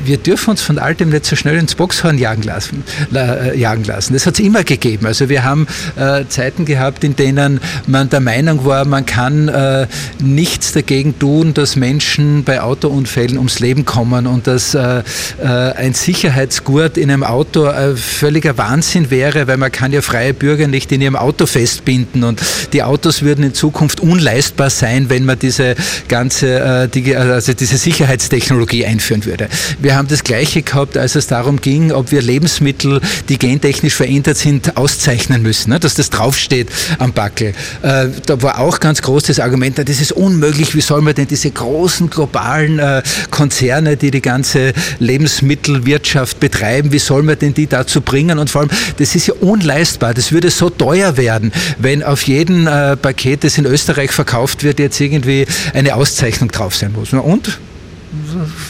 wir 0.04 0.18
dürfen 0.18 0.50
uns 0.50 0.62
von 0.62 0.78
all 0.78 0.94
dem 0.94 1.10
nicht 1.10 1.26
so 1.26 1.36
schnell 1.36 1.56
ins 1.56 1.74
Boxhorn 1.74 2.18
jagen 2.18 2.42
lassen. 2.42 2.84
Äh, 3.14 3.58
jagen 3.58 3.84
lassen. 3.84 4.14
Das 4.14 4.26
hat 4.26 4.34
es 4.34 4.40
immer 4.40 4.64
gegeben. 4.64 5.06
Also 5.06 5.28
wir 5.28 5.44
haben 5.44 5.66
äh, 5.96 6.24
Zeiten 6.28 6.64
gehabt, 6.64 7.04
in 7.04 7.16
denen 7.16 7.60
man 7.86 8.10
der 8.10 8.20
Meinung 8.20 8.64
war, 8.64 8.84
man 8.84 9.06
kann 9.06 9.48
äh, 9.48 9.86
nichts 10.22 10.72
dagegen 10.72 11.18
tun, 11.18 11.54
dass 11.54 11.76
Menschen 11.76 12.44
bei 12.44 12.60
Autounfällen 12.60 13.38
ums 13.38 13.60
Leben 13.60 13.84
kommen 13.84 14.26
und 14.26 14.46
dass 14.46 14.74
äh, 14.74 15.02
äh, 15.42 15.44
ein 15.44 15.94
Sicherheitsgurt 15.94 16.96
in 16.96 17.10
einem 17.10 17.22
Auto 17.24 17.70
völliger 17.96 18.58
Wahnsinn 18.58 19.10
wäre, 19.10 19.46
weil 19.46 19.56
man 19.56 19.72
kann 19.72 19.92
ja 19.92 20.02
freie 20.02 20.34
Bürger 20.34 20.68
nicht 20.68 20.92
in 20.92 21.00
ihrem 21.00 21.16
Auto 21.16 21.46
festbinden 21.46 22.24
und 22.24 22.40
die 22.72 22.82
Autos 22.82 23.22
würden 23.22 23.44
in 23.44 23.54
Zukunft 23.54 24.00
unleistbar 24.00 24.70
sein, 24.70 25.10
wenn 25.10 25.24
man 25.24 25.38
diese 25.38 25.74
ganze 26.08 26.88
die, 26.92 27.16
also 27.16 27.52
diese 27.52 27.76
Sicherheitstechnologie 27.76 28.86
einführen 28.86 29.24
würde. 29.24 29.48
Wir 29.80 29.93
wir 29.94 29.98
haben 29.98 30.08
das 30.08 30.24
Gleiche 30.24 30.62
gehabt, 30.62 30.98
als 30.98 31.14
es 31.14 31.28
darum 31.28 31.60
ging, 31.60 31.92
ob 31.92 32.10
wir 32.10 32.20
Lebensmittel, 32.20 33.00
die 33.28 33.38
gentechnisch 33.38 33.94
verändert 33.94 34.36
sind, 34.36 34.76
auszeichnen 34.76 35.40
müssen, 35.40 35.70
ne? 35.70 35.78
dass 35.78 35.94
das 35.94 36.10
draufsteht 36.10 36.68
am 36.98 37.12
Backel. 37.12 37.52
Äh, 37.82 38.08
da 38.26 38.42
war 38.42 38.58
auch 38.58 38.80
ganz 38.80 39.02
groß 39.02 39.22
das 39.22 39.38
Argument, 39.38 39.78
das 39.78 40.00
ist 40.00 40.10
unmöglich, 40.10 40.74
wie 40.74 40.80
soll 40.80 41.00
man 41.00 41.14
denn 41.14 41.28
diese 41.28 41.48
großen 41.48 42.10
globalen 42.10 42.80
äh, 42.80 43.04
Konzerne, 43.30 43.96
die 43.96 44.10
die 44.10 44.20
ganze 44.20 44.72
Lebensmittelwirtschaft 44.98 46.40
betreiben, 46.40 46.90
wie 46.90 46.98
soll 46.98 47.22
man 47.22 47.38
denn 47.38 47.54
die 47.54 47.68
dazu 47.68 48.00
bringen? 48.00 48.40
Und 48.40 48.50
vor 48.50 48.62
allem, 48.62 48.70
das 48.96 49.14
ist 49.14 49.28
ja 49.28 49.34
unleistbar, 49.34 50.12
das 50.12 50.32
würde 50.32 50.50
so 50.50 50.70
teuer 50.70 51.16
werden, 51.16 51.52
wenn 51.78 52.02
auf 52.02 52.22
jedem 52.24 52.66
äh, 52.66 52.96
Paket, 52.96 53.44
das 53.44 53.58
in 53.58 53.64
Österreich 53.64 54.10
verkauft 54.10 54.64
wird, 54.64 54.80
jetzt 54.80 55.00
irgendwie 55.00 55.46
eine 55.72 55.94
Auszeichnung 55.94 56.50
drauf 56.50 56.74
sein 56.74 56.90
muss. 56.90 57.12
Und 57.12 57.60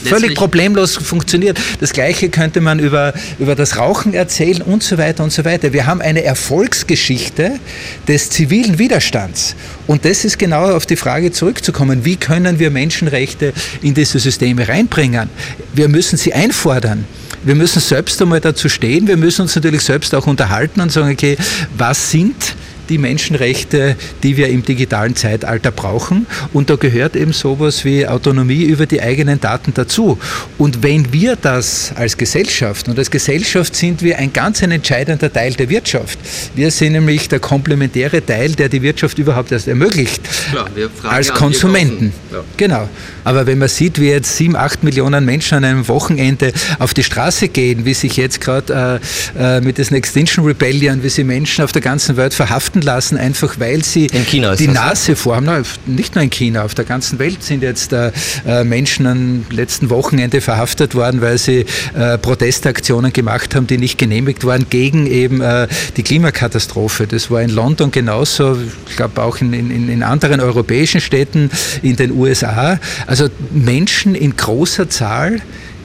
völlig 0.03 0.35
problemlos 0.35 0.95
funktioniert. 0.95 1.59
Das 1.79 1.93
Gleiche 1.93 2.29
könnte 2.29 2.61
man 2.61 2.79
über, 2.79 3.13
über 3.39 3.55
das 3.55 3.77
Rauchen 3.77 4.13
erzählen 4.13 4.61
und 4.61 4.83
so 4.83 4.97
weiter 4.97 5.23
und 5.23 5.31
so 5.31 5.45
weiter. 5.45 5.73
Wir 5.73 5.85
haben 5.85 6.01
eine 6.01 6.23
Erfolgsgeschichte 6.23 7.59
des 8.07 8.29
zivilen 8.29 8.79
Widerstands. 8.79 9.55
Und 9.87 10.05
das 10.05 10.25
ist 10.25 10.39
genau 10.39 10.71
auf 10.71 10.85
die 10.85 10.95
Frage 10.95 11.31
zurückzukommen, 11.31 12.05
wie 12.05 12.15
können 12.15 12.59
wir 12.59 12.71
Menschenrechte 12.71 13.53
in 13.81 13.93
diese 13.93 14.19
Systeme 14.19 14.67
reinbringen? 14.67 15.29
Wir 15.73 15.87
müssen 15.87 16.17
sie 16.17 16.33
einfordern. 16.33 17.05
Wir 17.43 17.53
müssen 17.53 17.79
selbst 17.79 18.19
einmal 18.21 18.41
dazu 18.41 18.69
stehen. 18.69 19.07
Wir 19.07 19.17
müssen 19.17 19.43
uns 19.43 19.55
natürlich 19.55 19.81
selbst 19.81 20.15
auch 20.15 20.25
unterhalten 20.25 20.81
und 20.81 20.91
sagen, 20.91 21.11
okay, 21.11 21.37
was 21.77 22.09
sind 22.09 22.55
die 22.89 22.97
Menschenrechte, 22.97 23.95
die 24.23 24.37
wir 24.37 24.47
im 24.47 24.63
digitalen 24.63 25.15
Zeitalter 25.15 25.71
brauchen. 25.71 26.25
Und 26.53 26.69
da 26.69 26.75
gehört 26.75 27.15
eben 27.15 27.33
sowas 27.33 27.85
wie 27.85 28.07
Autonomie 28.07 28.63
über 28.63 28.85
die 28.85 29.01
eigenen 29.01 29.39
Daten 29.39 29.73
dazu. 29.73 30.17
Und 30.57 30.83
wenn 30.83 31.11
wir 31.13 31.35
das 31.35 31.91
als 31.95 32.17
Gesellschaft, 32.17 32.87
und 32.87 32.97
als 32.97 33.11
Gesellschaft 33.11 33.75
sind 33.75 34.01
wir 34.01 34.17
ein 34.17 34.31
ganz 34.33 34.63
ein 34.63 34.71
entscheidender 34.71 35.31
Teil 35.31 35.53
der 35.53 35.69
Wirtschaft. 35.69 36.19
Wir 36.55 36.71
sind 36.71 36.93
nämlich 36.93 37.27
der 37.29 37.39
komplementäre 37.39 38.25
Teil, 38.25 38.51
der 38.51 38.69
die 38.69 38.81
Wirtschaft 38.81 39.17
überhaupt 39.17 39.51
erst 39.51 39.67
ermöglicht. 39.67 40.21
Klar, 40.51 40.69
als 41.03 41.33
Konsumenten. 41.33 42.13
Ja. 42.31 42.43
Genau. 42.57 42.89
Aber 43.23 43.47
wenn 43.47 43.57
man 43.57 43.67
sieht, 43.67 43.99
wie 43.99 44.09
jetzt 44.09 44.37
sieben, 44.37 44.55
acht 44.55 44.83
Millionen 44.83 45.25
Menschen 45.25 45.57
an 45.57 45.63
einem 45.63 45.87
Wochenende 45.87 46.53
auf 46.79 46.93
die 46.93 47.03
Straße 47.03 47.49
gehen, 47.49 47.85
wie 47.85 47.93
sich 47.93 48.17
jetzt 48.17 48.39
gerade 48.39 49.01
äh, 49.37 49.57
äh, 49.57 49.61
mit 49.61 49.77
des 49.77 49.91
Extinction 49.91 50.45
Rebellion, 50.45 51.03
wie 51.03 51.09
sie 51.09 51.23
Menschen 51.23 51.63
auf 51.63 51.71
der 51.71 51.81
ganzen 51.81 52.17
Welt 52.17 52.33
verhaften, 52.33 52.74
verhaften 52.75 52.81
lassen, 52.81 53.17
einfach 53.17 53.59
weil 53.59 53.83
sie 53.83 54.07
die 54.07 54.67
Nase 54.67 55.15
vorhaben. 55.15 55.45
Na, 55.45 55.61
nicht 55.85 56.15
nur 56.15 56.23
in 56.23 56.29
China, 56.29 56.63
auf 56.63 56.75
der 56.75 56.85
ganzen 56.85 57.19
Welt 57.19 57.43
sind 57.43 57.63
jetzt 57.63 57.93
äh, 57.93 58.11
äh, 58.45 58.63
Menschen 58.63 59.07
am 59.07 59.45
letzten 59.49 59.89
Wochenende 59.89 60.41
verhaftet 60.41 60.95
worden, 60.95 61.21
weil 61.21 61.37
sie 61.37 61.65
äh, 61.93 62.17
Protestaktionen 62.17 63.13
gemacht 63.13 63.55
haben, 63.55 63.67
die 63.67 63.77
nicht 63.77 63.97
genehmigt 63.97 64.45
waren 64.45 64.67
gegen 64.69 65.07
eben 65.07 65.41
äh, 65.41 65.67
die 65.95 66.03
Klimakatastrophe. 66.03 67.07
Das 67.07 67.31
war 67.31 67.41
in 67.41 67.49
London 67.49 67.91
genauso, 67.91 68.57
ich 68.89 68.95
glaube 68.95 69.21
auch 69.21 69.37
in, 69.37 69.53
in, 69.53 69.89
in 69.89 70.03
anderen 70.03 70.39
europäischen 70.39 71.01
Städten, 71.01 71.49
in 71.81 71.95
den 71.95 72.11
USA. 72.11 72.79
Also 73.07 73.29
Menschen 73.51 74.15
in 74.15 74.35
großer 74.35 74.89
Zahl 74.89 75.41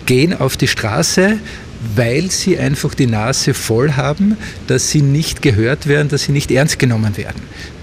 gehen 0.07 0.39
auf 0.39 0.57
die 0.57 0.69
Straße, 0.69 1.39
weil 1.97 2.31
sie 2.31 2.59
einfach 2.59 2.95
die 2.95 3.07
Nase 3.07 3.55
voll 3.55 3.93
haben, 3.93 4.37
dass 4.67 4.91
sie 4.91 5.03
nicht 5.03 5.43
gehört 5.43 5.87
werden, 5.87 6.09
dass 6.09 6.25
sie 6.25 6.33
nicht 6.33 6.51
ernst 6.51 6.79
genommen 6.79 7.17
werden. 7.17 7.41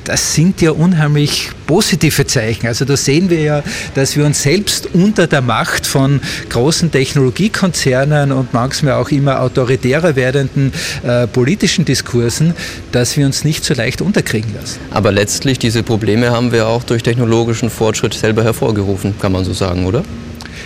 Das 0.08 0.36
sind 0.36 0.62
ja 0.62 0.72
unheimlich 0.72 1.50
positive 1.66 2.26
Zeichen. 2.26 2.66
Also 2.66 2.86
da 2.86 2.96
sehen 2.96 3.30
wir 3.30 3.42
ja, 3.42 3.64
dass 3.94 4.16
wir 4.16 4.26
uns 4.26 4.42
selbst 4.42 4.88
unter 4.94 5.28
der 5.28 5.42
Macht 5.42 5.86
von 5.86 6.22
großen 6.50 6.92
Technologiekonzernen 6.92 8.32
und 8.32 8.54
manchmal 8.54 8.94
auch 8.94 9.10
immer 9.10 9.42
autoritärer 9.42 10.16
werdenden 10.16 10.72
äh, 11.04 11.28
politischen 11.28 11.84
Diskursen, 11.84 12.54
dass 12.94 13.18
wir 13.18 13.26
uns 13.26 13.44
nicht 13.44 13.66
so 13.66 13.74
leicht 13.74 14.02
unterkriegen 14.02 14.54
lassen. 14.54 14.80
Aber 14.92 15.12
letztlich 15.12 15.60
diese 15.60 15.84
Probleme 15.84 16.32
haben 16.32 16.54
wir 16.54 16.68
auch 16.68 16.84
durch 16.84 17.04
technologischen 17.04 17.70
Fortschritt 17.70 18.14
selber 18.14 18.46
hervorgerufen, 18.46 19.14
kann 19.20 19.34
man 19.34 19.44
so 19.44 19.52
sagen, 19.52 19.86
oder? 19.86 20.04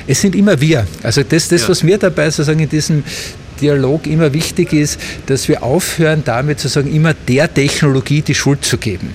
Es 0.07 0.21
sind 0.21 0.35
immer 0.35 0.59
wir. 0.59 0.87
Also 1.03 1.23
das, 1.23 1.47
das 1.47 1.63
ja. 1.63 1.69
was 1.69 1.83
mir 1.83 1.97
dabei 1.97 2.29
sozusagen 2.29 2.59
in 2.59 2.69
diesem 2.69 3.03
Dialog 3.61 4.07
immer 4.07 4.33
wichtig 4.33 4.73
ist, 4.73 4.99
dass 5.27 5.47
wir 5.47 5.63
aufhören, 5.63 6.23
damit 6.25 6.59
sozusagen 6.59 6.93
immer 6.93 7.13
der 7.13 7.53
Technologie 7.53 8.21
die 8.21 8.35
Schuld 8.35 8.65
zu 8.65 8.77
geben. 8.77 9.13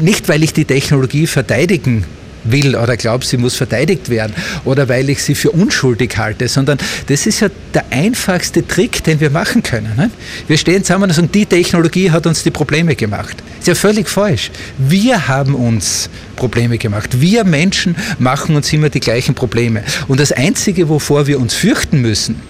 Nicht, 0.00 0.28
weil 0.28 0.42
ich 0.42 0.52
die 0.52 0.64
Technologie 0.64 1.26
verteidigen 1.26 2.04
will 2.44 2.76
oder 2.76 2.96
glaube, 2.96 3.24
sie 3.24 3.36
muss 3.36 3.56
verteidigt 3.56 4.08
werden 4.08 4.34
oder 4.64 4.88
weil 4.88 5.08
ich 5.10 5.22
sie 5.22 5.34
für 5.34 5.50
unschuldig 5.50 6.16
halte, 6.16 6.48
sondern 6.48 6.78
das 7.06 7.26
ist 7.26 7.40
ja 7.40 7.48
der 7.74 7.84
einfachste 7.90 8.66
Trick, 8.66 9.02
den 9.04 9.20
wir 9.20 9.30
machen 9.30 9.62
können. 9.62 9.94
Ne? 9.96 10.10
Wir 10.48 10.56
stehen 10.56 10.84
zusammen 10.84 11.04
und 11.04 11.14
sagen, 11.14 11.30
die 11.32 11.46
Technologie 11.46 12.10
hat 12.10 12.26
uns 12.26 12.42
die 12.42 12.50
Probleme 12.50 12.96
gemacht. 12.96 13.36
Ist 13.58 13.68
ja 13.68 13.74
völlig 13.74 14.08
falsch. 14.08 14.50
Wir 14.78 15.28
haben 15.28 15.54
uns 15.54 16.10
Probleme 16.36 16.78
gemacht. 16.78 17.20
Wir 17.20 17.44
Menschen 17.44 17.96
machen 18.18 18.56
uns 18.56 18.72
immer 18.72 18.90
die 18.90 19.00
gleichen 19.00 19.34
Probleme. 19.34 19.82
Und 20.08 20.20
das 20.20 20.32
Einzige, 20.32 20.88
wovor 20.88 21.26
wir 21.26 21.38
uns 21.38 21.54
fürchten 21.54 22.00
müssen, 22.00 22.40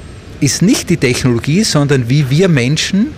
ist 0.40 0.62
nicht 0.62 0.90
die 0.90 0.96
Technologie, 0.96 1.62
sondern 1.62 2.08
wie 2.08 2.28
wir 2.30 2.48
Menschen 2.48 3.08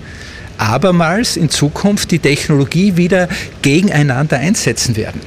abermals 0.59 1.37
in 1.37 1.51
Zukunft 1.51 2.11
die 2.11 2.19
Technologie 2.19 2.97
wieder 2.97 3.29
gegeneinander 3.63 4.39
einsetzen 4.39 4.97
werden. 4.97 5.21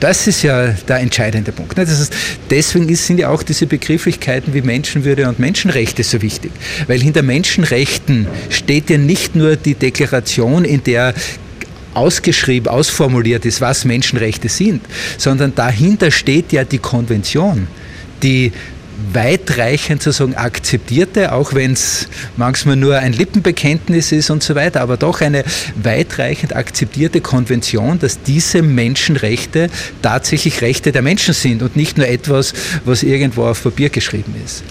Das 0.00 0.26
ist 0.26 0.42
ja 0.42 0.68
der 0.88 0.98
entscheidende 1.00 1.52
Punkt. 1.52 1.78
Das 1.78 1.90
ist, 1.90 2.12
deswegen 2.50 2.94
sind 2.94 3.18
ja 3.18 3.30
auch 3.30 3.42
diese 3.42 3.66
Begrifflichkeiten 3.66 4.52
wie 4.52 4.60
Menschenwürde 4.60 5.28
und 5.28 5.38
Menschenrechte 5.38 6.02
so 6.02 6.20
wichtig. 6.20 6.52
Weil 6.86 7.00
hinter 7.00 7.22
Menschenrechten 7.22 8.26
steht 8.50 8.90
ja 8.90 8.98
nicht 8.98 9.34
nur 9.34 9.56
die 9.56 9.74
Deklaration, 9.74 10.64
in 10.64 10.84
der 10.84 11.14
ausgeschrieben, 11.94 12.68
ausformuliert 12.68 13.46
ist, 13.46 13.62
was 13.62 13.86
Menschenrechte 13.86 14.50
sind, 14.50 14.82
sondern 15.16 15.54
dahinter 15.54 16.10
steht 16.10 16.52
ja 16.52 16.64
die 16.64 16.78
Konvention, 16.78 17.68
die 18.22 18.52
weitreichend 19.12 20.02
sozusagen 20.02 20.34
akzeptierte, 20.34 21.32
auch 21.32 21.54
wenn 21.54 21.72
es 21.72 22.08
manchmal 22.36 22.76
nur 22.76 22.96
ein 22.96 23.12
Lippenbekenntnis 23.12 24.12
ist 24.12 24.30
und 24.30 24.42
so 24.42 24.54
weiter, 24.54 24.80
aber 24.80 24.96
doch 24.96 25.20
eine 25.20 25.44
weitreichend 25.82 26.54
akzeptierte 26.54 27.20
Konvention, 27.20 27.98
dass 27.98 28.22
diese 28.22 28.62
Menschenrechte 28.62 29.68
tatsächlich 30.02 30.62
Rechte 30.62 30.92
der 30.92 31.02
Menschen 31.02 31.34
sind 31.34 31.62
und 31.62 31.76
nicht 31.76 31.98
nur 31.98 32.06
etwas, 32.06 32.52
was 32.84 33.02
irgendwo 33.02 33.44
auf 33.44 33.62
Papier 33.62 33.90
geschrieben 33.90 34.34
ist. 34.44 34.62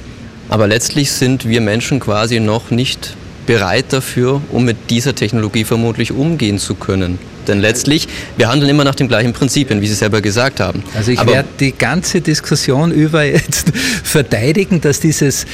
Aber 0.50 0.68
letztlich 0.68 1.12
sind 1.12 1.48
wir 1.48 1.62
Menschen 1.62 2.00
quasi 2.00 2.40
noch 2.40 2.72
nicht 2.72 3.16
bereit 3.46 3.86
dafür, 3.90 4.42
um 4.52 4.66
mit 4.66 4.90
dieser 4.90 5.16
Technologie 5.16 5.64
vermutlich 5.64 6.12
umgehen 6.12 6.60
zu 6.60 6.76
können. 6.76 7.20
Denn 7.48 7.60
letztlich, 7.60 8.08
wir 8.38 8.50
handeln 8.50 8.70
immer 8.70 8.84
nach 8.84 8.96
den 8.96 9.08
gleichen 9.08 9.34
Prinzipien, 9.34 9.82
wie 9.82 9.88
Sie 9.88 9.94
selber 9.94 10.22
gesagt 10.22 10.60
haben. 10.60 10.84
Also 10.96 11.12
ich 11.12 11.20
Aber 11.20 11.34
werde 11.34 11.50
die 11.60 11.72
ganze 11.72 12.22
Diskussion 12.22 12.92
über 12.92 13.24
jetzt 13.24 13.72
verteidigen, 14.04 14.82
dass 14.82 15.00
dieses 15.00 15.46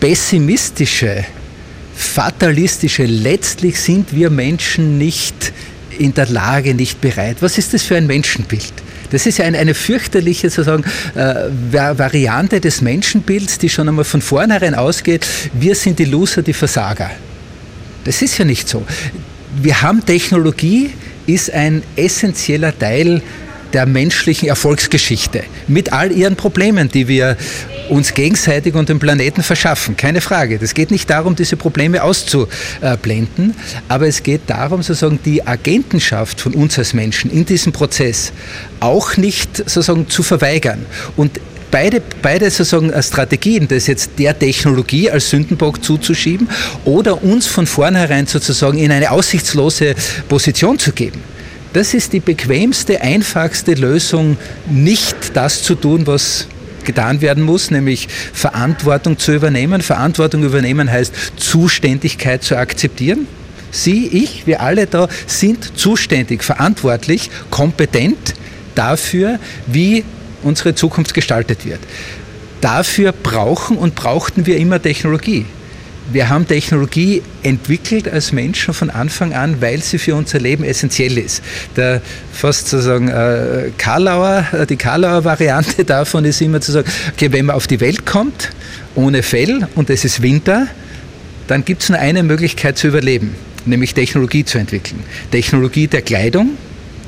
pessimistische, 0.00 1.24
fatalistische, 1.94 3.04
letztlich 3.04 3.78
sind 3.78 4.14
wir 4.14 4.30
Menschen 4.30 4.98
nicht 4.98 5.52
in 5.98 6.14
der 6.14 6.26
Lage, 6.26 6.74
nicht 6.74 7.00
bereit. 7.00 7.36
Was 7.40 7.58
ist 7.58 7.74
das 7.74 7.82
für 7.82 7.96
ein 7.96 8.06
Menschenbild? 8.06 8.72
Das 9.12 9.26
ist 9.26 9.38
ja 9.38 9.44
eine, 9.44 9.58
eine 9.58 9.74
fürchterliche 9.74 10.50
sozusagen, 10.50 10.84
äh, 11.14 11.50
Variante 11.72 12.60
des 12.60 12.80
Menschenbilds, 12.80 13.58
die 13.58 13.68
schon 13.68 13.88
einmal 13.88 14.04
von 14.04 14.22
vornherein 14.22 14.74
ausgeht, 14.74 15.26
wir 15.52 15.74
sind 15.74 15.98
die 15.98 16.06
Loser, 16.06 16.42
die 16.42 16.54
Versager. 16.54 17.10
Das 18.04 18.22
ist 18.22 18.38
ja 18.38 18.44
nicht 18.44 18.68
so. 18.68 18.84
Wir 19.60 19.82
haben 19.82 20.04
Technologie, 20.04 20.90
ist 21.26 21.52
ein 21.52 21.82
essentieller 21.94 22.76
Teil 22.76 23.22
der 23.72 23.86
menschlichen 23.86 24.48
Erfolgsgeschichte 24.48 25.42
mit 25.68 25.92
all 25.92 26.12
ihren 26.12 26.36
Problemen, 26.36 26.90
die 26.90 27.08
wir 27.08 27.36
uns 27.88 28.14
gegenseitig 28.14 28.74
und 28.74 28.88
dem 28.88 28.98
Planeten 28.98 29.42
verschaffen. 29.42 29.96
Keine 29.96 30.20
Frage. 30.20 30.58
Es 30.60 30.74
geht 30.74 30.90
nicht 30.90 31.10
darum, 31.10 31.36
diese 31.36 31.56
Probleme 31.56 32.02
auszublenden, 32.02 33.54
aber 33.88 34.06
es 34.06 34.22
geht 34.22 34.42
darum, 34.46 34.82
sozusagen 34.82 35.18
die 35.24 35.46
Agentenschaft 35.46 36.40
von 36.40 36.54
uns 36.54 36.78
als 36.78 36.94
Menschen 36.94 37.30
in 37.30 37.44
diesem 37.44 37.72
Prozess 37.72 38.32
auch 38.80 39.16
nicht 39.16 39.56
sozusagen 39.56 40.08
zu 40.08 40.22
verweigern. 40.22 40.86
Und 41.16 41.40
beide, 41.70 42.00
beide 42.22 42.50
sozusagen 42.50 42.92
Strategien, 43.02 43.66
das 43.66 43.88
jetzt 43.88 44.12
der 44.18 44.38
Technologie 44.38 45.10
als 45.10 45.30
Sündenbock 45.30 45.82
zuzuschieben 45.82 46.48
oder 46.84 47.24
uns 47.24 47.46
von 47.48 47.66
vornherein 47.66 48.26
sozusagen 48.28 48.78
in 48.78 48.92
eine 48.92 49.10
aussichtslose 49.10 49.96
Position 50.28 50.78
zu 50.78 50.92
geben. 50.92 51.20
Das 51.72 51.94
ist 51.94 52.12
die 52.12 52.20
bequemste, 52.20 53.00
einfachste 53.00 53.72
Lösung, 53.72 54.36
nicht 54.68 55.16
das 55.34 55.62
zu 55.62 55.74
tun, 55.74 56.06
was 56.06 56.46
getan 56.84 57.20
werden 57.22 57.42
muss, 57.42 57.70
nämlich 57.70 58.08
Verantwortung 58.32 59.18
zu 59.18 59.32
übernehmen. 59.32 59.80
Verantwortung 59.80 60.42
übernehmen 60.42 60.90
heißt 60.90 61.14
Zuständigkeit 61.36 62.42
zu 62.42 62.56
akzeptieren. 62.56 63.26
Sie, 63.70 64.06
ich, 64.08 64.46
wir 64.46 64.60
alle 64.60 64.86
da 64.86 65.08
sind 65.26 65.78
zuständig, 65.78 66.44
verantwortlich, 66.44 67.30
kompetent 67.48 68.34
dafür, 68.74 69.38
wie 69.66 70.04
unsere 70.42 70.74
Zukunft 70.74 71.14
gestaltet 71.14 71.64
wird. 71.64 71.80
Dafür 72.60 73.12
brauchen 73.12 73.78
und 73.78 73.94
brauchten 73.94 74.44
wir 74.44 74.58
immer 74.58 74.80
Technologie. 74.82 75.46
Wir 76.10 76.28
haben 76.28 76.46
Technologie 76.46 77.22
entwickelt 77.42 78.08
als 78.08 78.32
Menschen 78.32 78.74
von 78.74 78.90
Anfang 78.90 79.32
an, 79.32 79.60
weil 79.60 79.80
sie 79.80 79.98
für 79.98 80.14
unser 80.14 80.40
Leben 80.40 80.64
essentiell 80.64 81.16
ist. 81.16 81.42
Der 81.76 82.02
fast 82.32 82.68
sozusagen 82.68 83.08
äh, 83.08 83.70
Karlauer, 83.78 84.46
äh, 84.52 84.66
die 84.66 84.76
Karlauer 84.76 85.24
Variante 85.24 85.84
davon 85.86 86.24
ist 86.24 86.40
immer 86.40 86.60
zu 86.60 86.72
sagen, 86.72 86.90
okay, 87.12 87.30
wenn 87.30 87.46
man 87.46 87.56
auf 87.56 87.66
die 87.66 87.80
Welt 87.80 88.04
kommt 88.04 88.50
ohne 88.94 89.22
Fell 89.22 89.68
und 89.74 89.90
es 89.90 90.04
ist 90.04 90.22
Winter, 90.22 90.66
dann 91.46 91.64
gibt 91.64 91.82
es 91.82 91.88
nur 91.88 91.98
eine 91.98 92.22
Möglichkeit 92.22 92.78
zu 92.78 92.88
überleben, 92.88 93.34
nämlich 93.64 93.94
Technologie 93.94 94.44
zu 94.44 94.58
entwickeln. 94.58 95.02
Technologie 95.30 95.86
der 95.86 96.02
Kleidung, 96.02 96.56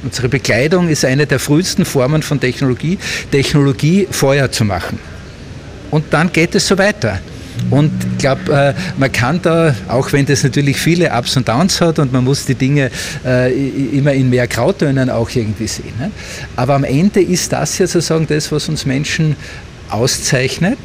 Unsere 0.04 0.28
Bekleidung 0.28 0.90
ist 0.90 1.02
eine 1.06 1.26
der 1.26 1.38
frühesten 1.38 1.86
Formen 1.86 2.22
von 2.22 2.38
Technologie, 2.38 2.98
Technologie 3.30 4.06
Feuer 4.10 4.52
zu 4.52 4.66
machen. 4.66 4.98
Und 5.90 6.12
dann 6.12 6.30
geht 6.30 6.54
es 6.54 6.68
so 6.68 6.76
weiter. 6.76 7.20
Und 7.70 7.92
ich 8.12 8.18
glaube, 8.18 8.52
äh, 8.52 8.75
man 8.99 9.11
kann 9.12 9.40
da, 9.42 9.75
auch 9.88 10.12
wenn 10.12 10.26
das 10.26 10.42
natürlich 10.42 10.76
viele 10.76 11.11
Ups 11.11 11.37
und 11.37 11.49
Downs 11.49 11.80
hat 11.80 11.99
und 11.99 12.12
man 12.12 12.25
muss 12.25 12.44
die 12.44 12.54
Dinge 12.54 12.90
äh, 13.25 13.52
immer 13.96 14.12
in 14.12 14.30
mehr 14.30 14.46
Grautönen 14.46 15.11
auch 15.11 15.30
irgendwie 15.30 15.66
sehen. 15.66 15.92
Ne? 15.99 16.11
Aber 16.56 16.75
am 16.75 16.84
Ende 16.84 17.23
ist 17.23 17.52
das 17.52 17.78
ja 17.78 17.87
sozusagen 17.87 18.26
das, 18.26 18.50
was 18.52 18.68
uns 18.68 18.87
Menschen 18.87 19.37
auszeichnet 19.88 20.78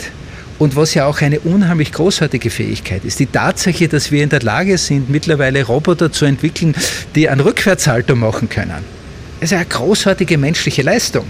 und 0.59 0.75
was 0.75 0.93
ja 0.93 1.05
auch 1.05 1.21
eine 1.21 1.39
unheimlich 1.39 1.91
großartige 1.91 2.49
Fähigkeit 2.49 3.03
ist. 3.05 3.19
Die 3.19 3.25
Tatsache, 3.25 3.87
dass 3.87 4.11
wir 4.11 4.23
in 4.23 4.29
der 4.29 4.41
Lage 4.41 4.77
sind, 4.77 5.09
mittlerweile 5.09 5.63
Roboter 5.63 6.11
zu 6.11 6.25
entwickeln, 6.25 6.75
die 7.15 7.29
einen 7.29 7.41
Rückwärtssalto 7.41 8.15
machen 8.15 8.49
können, 8.49 8.83
ist 9.39 9.53
eine 9.53 9.65
großartige 9.65 10.37
menschliche 10.37 10.81
Leistung. 10.81 11.25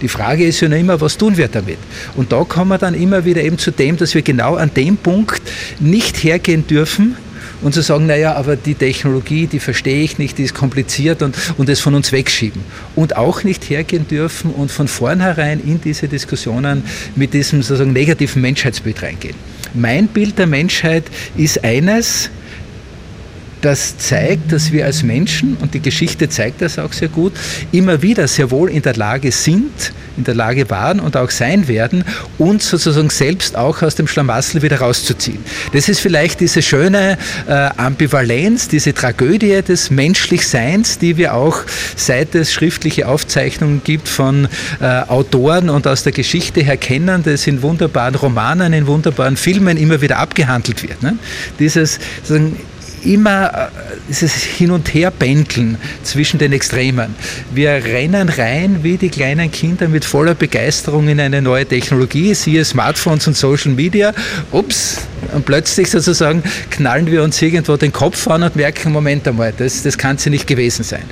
Die 0.00 0.08
Frage 0.08 0.44
ist 0.44 0.60
ja 0.60 0.68
immer, 0.68 1.00
was 1.00 1.16
tun 1.16 1.36
wir 1.36 1.48
damit? 1.48 1.78
Und 2.16 2.32
da 2.32 2.44
kommen 2.44 2.70
wir 2.70 2.78
dann 2.78 2.94
immer 2.94 3.24
wieder 3.24 3.42
eben 3.42 3.58
zu 3.58 3.70
dem, 3.70 3.96
dass 3.96 4.14
wir 4.14 4.22
genau 4.22 4.54
an 4.54 4.70
dem 4.74 4.96
Punkt 4.96 5.42
nicht 5.80 6.22
hergehen 6.22 6.66
dürfen, 6.66 7.16
und 7.60 7.74
zu 7.74 7.82
sagen, 7.82 8.06
naja, 8.06 8.34
aber 8.34 8.56
die 8.56 8.74
Technologie, 8.74 9.46
die 9.46 9.58
verstehe 9.58 10.02
ich 10.02 10.18
nicht, 10.18 10.38
die 10.38 10.44
ist 10.44 10.54
kompliziert 10.54 11.22
und, 11.22 11.36
und 11.56 11.68
es 11.68 11.80
von 11.80 11.94
uns 11.94 12.12
wegschieben. 12.12 12.62
Und 12.94 13.16
auch 13.16 13.42
nicht 13.42 13.68
hergehen 13.68 14.06
dürfen 14.06 14.52
und 14.52 14.70
von 14.70 14.88
vornherein 14.88 15.60
in 15.60 15.80
diese 15.80 16.08
Diskussionen 16.08 16.84
mit 17.16 17.34
diesem 17.34 17.62
sozusagen 17.62 17.92
negativen 17.92 18.42
Menschheitsbild 18.42 19.02
reingehen. 19.02 19.34
Mein 19.74 20.08
Bild 20.08 20.38
der 20.38 20.46
Menschheit 20.46 21.04
ist 21.36 21.64
eines, 21.64 22.30
das 23.60 23.98
zeigt, 23.98 24.52
dass 24.52 24.72
wir 24.72 24.84
als 24.84 25.02
Menschen, 25.02 25.56
und 25.60 25.74
die 25.74 25.80
Geschichte 25.80 26.28
zeigt 26.28 26.62
das 26.62 26.78
auch 26.78 26.92
sehr 26.92 27.08
gut, 27.08 27.32
immer 27.72 28.02
wieder 28.02 28.28
sehr 28.28 28.50
wohl 28.50 28.70
in 28.70 28.82
der 28.82 28.94
Lage 28.94 29.32
sind, 29.32 29.92
in 30.16 30.24
der 30.24 30.34
Lage 30.34 30.68
waren 30.70 31.00
und 31.00 31.16
auch 31.16 31.30
sein 31.30 31.68
werden, 31.68 32.04
uns 32.38 32.68
sozusagen 32.68 33.10
selbst 33.10 33.56
auch 33.56 33.82
aus 33.82 33.94
dem 33.94 34.08
Schlamassel 34.08 34.62
wieder 34.62 34.80
rauszuziehen. 34.80 35.38
Das 35.72 35.88
ist 35.88 36.00
vielleicht 36.00 36.40
diese 36.40 36.60
schöne 36.60 37.16
äh, 37.46 37.52
Ambivalenz, 37.52 38.68
diese 38.68 38.92
Tragödie 38.92 39.62
des 39.62 39.90
Menschlichseins, 39.90 40.98
die 40.98 41.16
wir 41.16 41.34
auch 41.34 41.60
seit 41.96 42.34
es 42.34 42.52
schriftliche 42.52 43.08
Aufzeichnungen 43.08 43.82
gibt 43.84 44.08
von 44.08 44.48
äh, 44.80 44.84
Autoren 44.84 45.70
und 45.70 45.86
aus 45.86 46.02
der 46.02 46.12
Geschichte 46.12 46.60
her 46.60 46.76
kennen, 46.76 47.22
das 47.22 47.46
in 47.46 47.62
wunderbaren 47.62 48.16
Romanen, 48.16 48.72
in 48.72 48.86
wunderbaren 48.86 49.36
Filmen 49.36 49.76
immer 49.76 50.00
wieder 50.00 50.18
abgehandelt 50.18 50.82
wird. 50.82 51.02
Ne? 51.02 51.16
Dieses 51.58 51.98
sozusagen 52.22 52.56
immer 53.08 53.46
äh, 53.46 53.96
dieses 54.08 54.34
Hin- 54.34 54.70
und 54.70 54.92
Her-Pendeln 54.92 55.78
zwischen 56.02 56.38
den 56.38 56.52
Extremen. 56.52 57.14
Wir 57.52 57.70
rennen 57.70 58.28
rein 58.28 58.80
wie 58.82 58.96
die 58.96 59.08
kleinen 59.08 59.50
Kinder 59.50 59.88
mit 59.88 60.04
voller 60.04 60.34
Begeisterung 60.34 61.08
in 61.08 61.20
eine 61.20 61.42
neue 61.42 61.66
Technologie, 61.66 62.34
siehe 62.34 62.64
Smartphones 62.64 63.26
und 63.26 63.36
Social 63.36 63.72
Media. 63.72 64.12
Ups, 64.52 65.08
und 65.34 65.44
plötzlich 65.44 65.90
sozusagen 65.90 66.42
knallen 66.70 67.10
wir 67.10 67.22
uns 67.22 67.40
irgendwo 67.42 67.76
den 67.76 67.92
Kopf 67.92 68.28
an 68.28 68.42
und 68.42 68.56
merken, 68.56 68.92
Moment 68.92 69.26
einmal, 69.26 69.52
das, 69.56 69.82
das 69.82 69.98
kann 69.98 70.18
sie 70.18 70.30
nicht 70.30 70.46
gewesen 70.46 70.84
sein 70.84 71.02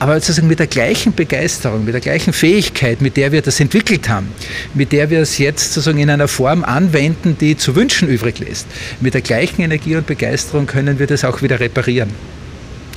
aber 0.00 0.14
sozusagen 0.14 0.48
mit 0.48 0.58
der 0.58 0.66
gleichen 0.66 1.14
Begeisterung, 1.14 1.84
mit 1.84 1.92
der 1.92 2.00
gleichen 2.00 2.32
Fähigkeit, 2.32 3.02
mit 3.02 3.18
der 3.18 3.32
wir 3.32 3.42
das 3.42 3.60
entwickelt 3.60 4.08
haben, 4.08 4.28
mit 4.72 4.92
der 4.92 5.10
wir 5.10 5.20
es 5.20 5.36
jetzt 5.36 5.74
sozusagen 5.74 5.98
in 5.98 6.08
einer 6.08 6.26
Form 6.26 6.64
anwenden, 6.64 7.36
die 7.38 7.56
zu 7.56 7.76
wünschen 7.76 8.08
übrig 8.08 8.38
lässt, 8.38 8.66
mit 9.00 9.12
der 9.12 9.20
gleichen 9.20 9.60
Energie 9.60 9.96
und 9.96 10.06
Begeisterung 10.06 10.66
können 10.66 10.98
wir 10.98 11.06
das 11.06 11.22
auch 11.22 11.42
wieder 11.42 11.60
reparieren. 11.60 12.08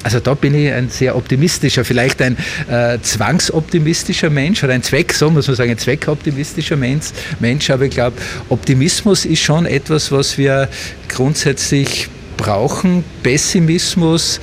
Also 0.03 0.21
da 0.21 0.33
bin 0.33 0.55
ich 0.55 0.71
ein 0.71 0.89
sehr 0.89 1.17
optimistischer, 1.17 1.83
vielleicht 1.83 2.21
ein 2.21 2.37
äh, 2.69 2.97
zwangsoptimistischer 3.01 4.29
Mensch 4.29 4.63
oder 4.63 4.73
ein 4.73 4.83
Zweck, 4.83 5.11
so 5.13 5.29
muss 5.29 5.47
man 5.47 5.57
sagen, 5.57 5.71
ein 5.71 5.77
zweckoptimistischer 5.77 6.77
Mensch, 6.77 7.07
Mensch. 7.41 7.69
Aber 7.69 7.83
ich 7.83 7.91
glaube, 7.91 8.15
Optimismus 8.47 9.25
ist 9.25 9.41
schon 9.41 9.65
etwas, 9.65 10.11
was 10.11 10.37
wir 10.37 10.69
grundsätzlich 11.09 12.07
brauchen. 12.37 13.03
Pessimismus 13.23 14.39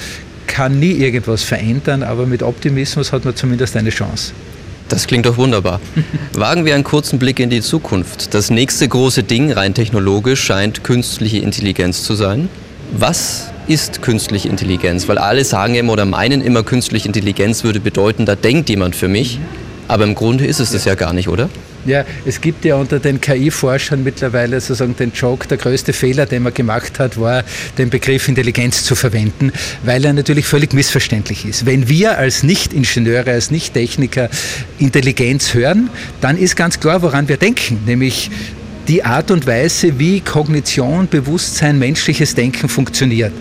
kann 0.51 0.81
nie 0.81 0.93
irgendwas 0.93 1.45
verändern, 1.45 2.03
aber 2.03 2.27
mit 2.27 2.43
Optimismus 2.43 3.13
hat 3.13 3.25
man 3.25 3.37
zumindest 3.37 3.77
eine 3.77 3.91
Chance. 3.91 4.33
Das 4.89 5.07
klingt 5.07 5.25
doch 5.25 5.37
wunderbar. 5.37 5.81
Wagen 6.35 6.65
wir 6.65 6.75
einen 6.75 6.83
kurzen 6.83 7.21
Blick 7.21 7.39
in 7.39 7.49
die 7.49 7.61
Zukunft. 7.61 8.35
Das 8.35 8.51
nächste 8.51 8.89
große 8.89 9.23
Ding 9.23 9.53
rein 9.53 9.75
technologisch 9.75 10.43
scheint 10.43 10.83
künstliche 10.83 11.39
Intelligenz 11.39 12.03
zu 12.03 12.15
sein. 12.15 12.49
Was 12.93 13.53
ist 13.69 14.03
künstliche 14.03 14.49
Intelligenz? 14.49 15.07
Weil 15.07 15.19
alle 15.19 15.45
sagen 15.45 15.77
immer 15.77 15.93
oder 15.93 16.05
meinen 16.05 16.43
immer, 16.43 16.65
künstliche 16.65 17.07
Intelligenz 17.07 17.63
würde 17.63 17.79
bedeuten, 17.79 18.27
da 18.27 18.35
denkt 18.35 18.69
jemand 18.69 18.97
für 18.97 19.07
mich. 19.07 19.39
Aber 19.87 20.03
im 20.03 20.17
Grunde 20.17 20.47
ist 20.47 20.59
es 20.59 20.73
das 20.73 20.85
ja 20.85 20.97
gar 20.97 21.13
nicht, 21.13 21.29
oder? 21.29 21.49
Ja, 21.87 22.05
es 22.27 22.41
gibt 22.41 22.65
ja 22.65 22.77
unter 22.77 22.99
den 22.99 23.21
KI-Forschern 23.21 24.05
mittlerweile 24.05 24.61
sozusagen 24.61 24.97
den 24.97 25.13
Joke, 25.13 25.49
der 25.49 25.57
größte 25.57 25.93
Fehler, 25.93 26.27
den 26.27 26.43
man 26.43 26.53
gemacht 26.53 26.99
hat, 26.99 27.19
war, 27.19 27.43
den 27.79 27.89
Begriff 27.89 28.29
Intelligenz 28.29 28.85
zu 28.85 28.95
verwenden, 28.95 29.53
weil 29.83 30.05
er 30.05 30.13
natürlich 30.13 30.47
völlig 30.47 30.75
missverständlich 30.75 31.47
ist. 31.47 31.65
Wenn 31.65 31.89
wir 31.89 32.19
als 32.19 32.43
Nicht-Ingenieure, 32.43 33.31
als 33.31 33.51
Nicht-Techniker 33.51 34.29
Intelligenz 34.79 35.55
hören, 35.55 35.89
dann 36.21 36.37
ist 36.37 36.55
ganz 36.55 36.81
klar, 36.81 37.03
woran 37.03 37.29
wir 37.29 37.39
denken, 37.39 37.81
nämlich 37.87 38.31
die 38.89 39.05
Art 39.05 39.31
und 39.31 39.47
Weise, 39.47 39.99
wie 39.99 40.21
Kognition, 40.21 41.09
Bewusstsein, 41.09 41.79
menschliches 41.79 42.35
Denken 42.35 42.69
funktioniert. 42.69 43.33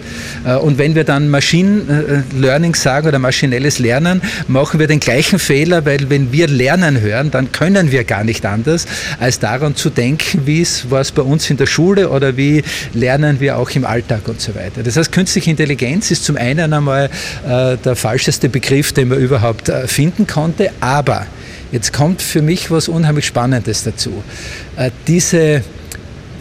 Äh, 0.45 0.55
und 0.55 0.77
wenn 0.77 0.95
wir 0.95 1.03
dann 1.03 1.29
Machine 1.29 2.23
äh, 2.33 2.39
Learning 2.39 2.75
sagen 2.75 3.07
oder 3.07 3.19
maschinelles 3.19 3.79
Lernen, 3.79 4.21
machen 4.47 4.79
wir 4.79 4.87
den 4.87 4.99
gleichen 4.99 5.39
Fehler, 5.39 5.85
weil 5.85 6.09
wenn 6.09 6.31
wir 6.31 6.47
Lernen 6.47 7.01
hören, 7.01 7.31
dann 7.31 7.51
können 7.51 7.91
wir 7.91 8.03
gar 8.03 8.23
nicht 8.23 8.45
anders, 8.45 8.85
als 9.19 9.39
daran 9.39 9.75
zu 9.75 9.89
denken, 9.89 10.45
wie 10.45 10.61
es 10.61 10.89
war 10.91 11.01
es 11.01 11.11
bei 11.11 11.21
uns 11.21 11.49
in 11.49 11.57
der 11.57 11.67
Schule 11.67 12.09
oder 12.09 12.37
wie 12.37 12.63
lernen 12.93 13.39
wir 13.39 13.57
auch 13.57 13.69
im 13.71 13.85
Alltag 13.85 14.27
und 14.27 14.41
so 14.41 14.55
weiter. 14.55 14.83
Das 14.83 14.97
heißt, 14.97 15.11
künstliche 15.11 15.49
Intelligenz 15.49 16.11
ist 16.11 16.25
zum 16.25 16.37
einen 16.37 16.73
einmal 16.73 17.09
äh, 17.47 17.77
der 17.77 17.95
falscheste 17.95 18.49
Begriff, 18.49 18.93
den 18.93 19.09
man 19.09 19.19
überhaupt 19.19 19.71
finden 19.87 20.27
konnte, 20.27 20.71
aber 20.79 21.25
Jetzt 21.71 21.93
kommt 21.93 22.21
für 22.21 22.41
mich 22.41 22.71
was 22.71 22.87
unheimlich 22.87 23.25
Spannendes 23.25 23.83
dazu. 23.83 24.23
Äh, 24.75 24.91
diese 25.07 25.63